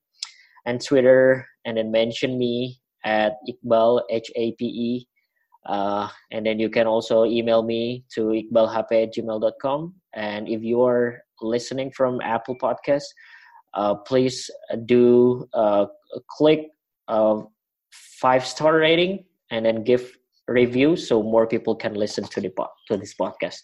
and 0.67 0.85
Twitter, 0.85 1.47
and 1.65 1.77
then 1.77 1.91
mention 1.91 2.39
me 2.39 2.81
at 3.05 3.33
Iqbal 3.49 4.03
H 4.11 4.31
A 4.37 4.53
P 4.53 4.65
E. 4.65 5.07
Uh, 5.67 6.09
and 6.31 6.47
then 6.47 6.59
you 6.59 6.71
can 6.71 6.87
also 6.87 7.25
email 7.25 7.63
me 7.63 8.05
to 8.15 8.29
iqbalhp 8.29 8.93
at 8.93 9.15
gmail.com. 9.15 9.95
And 10.15 10.49
if 10.49 10.63
you 10.63 10.83
are 10.83 11.23
listening 11.43 11.93
from 11.93 12.21
Apple 12.23 12.57
Podcasts, 12.57 13.13
uh, 13.75 13.95
please 13.95 14.51
do 14.87 15.47
uh, 15.53 15.87
click 16.31 16.69
uh, 17.09 17.43
five 17.91 18.47
star 18.47 18.77
rating 18.77 19.25
and 19.51 19.65
then 19.65 19.85
give 19.85 20.17
review 20.51 20.97
so 20.97 21.23
more 21.23 21.47
people 21.47 21.75
can 21.75 21.95
listen 21.95 22.25
to 22.25 22.41
the 22.41 22.51
to 22.89 22.97
this 22.99 23.15
podcast. 23.15 23.63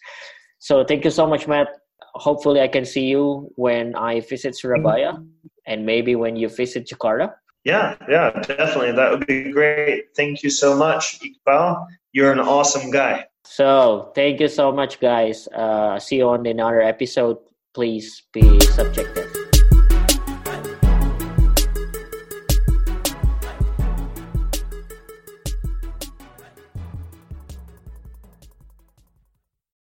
So 0.59 0.83
thank 0.83 1.03
you 1.03 1.11
so 1.11 1.27
much, 1.27 1.47
Matt. 1.47 1.67
Hopefully, 2.15 2.61
I 2.61 2.67
can 2.67 2.85
see 2.85 3.05
you 3.05 3.51
when 3.55 3.93
I 3.95 4.21
visit 4.21 4.57
Surabaya 4.57 5.21
and 5.67 5.85
maybe 5.85 6.15
when 6.15 6.35
you 6.35 6.49
visit 6.49 6.87
Jakarta. 6.87 7.33
Yeah, 7.63 7.95
yeah, 8.09 8.31
definitely. 8.47 8.93
That 8.93 9.11
would 9.11 9.27
be 9.27 9.51
great. 9.51 10.15
Thank 10.15 10.41
you 10.41 10.49
so 10.49 10.75
much, 10.75 11.19
Iqbal. 11.19 11.85
You're 12.13 12.31
an 12.31 12.39
awesome 12.39 12.89
guy. 12.89 13.25
So, 13.43 14.11
thank 14.15 14.39
you 14.39 14.47
so 14.47 14.71
much, 14.71 14.99
guys. 14.99 15.47
Uh, 15.53 15.99
see 15.99 16.17
you 16.17 16.29
on 16.29 16.45
another 16.45 16.81
episode. 16.81 17.37
Please 17.73 18.23
be 18.33 18.59
subjective. 18.73 19.36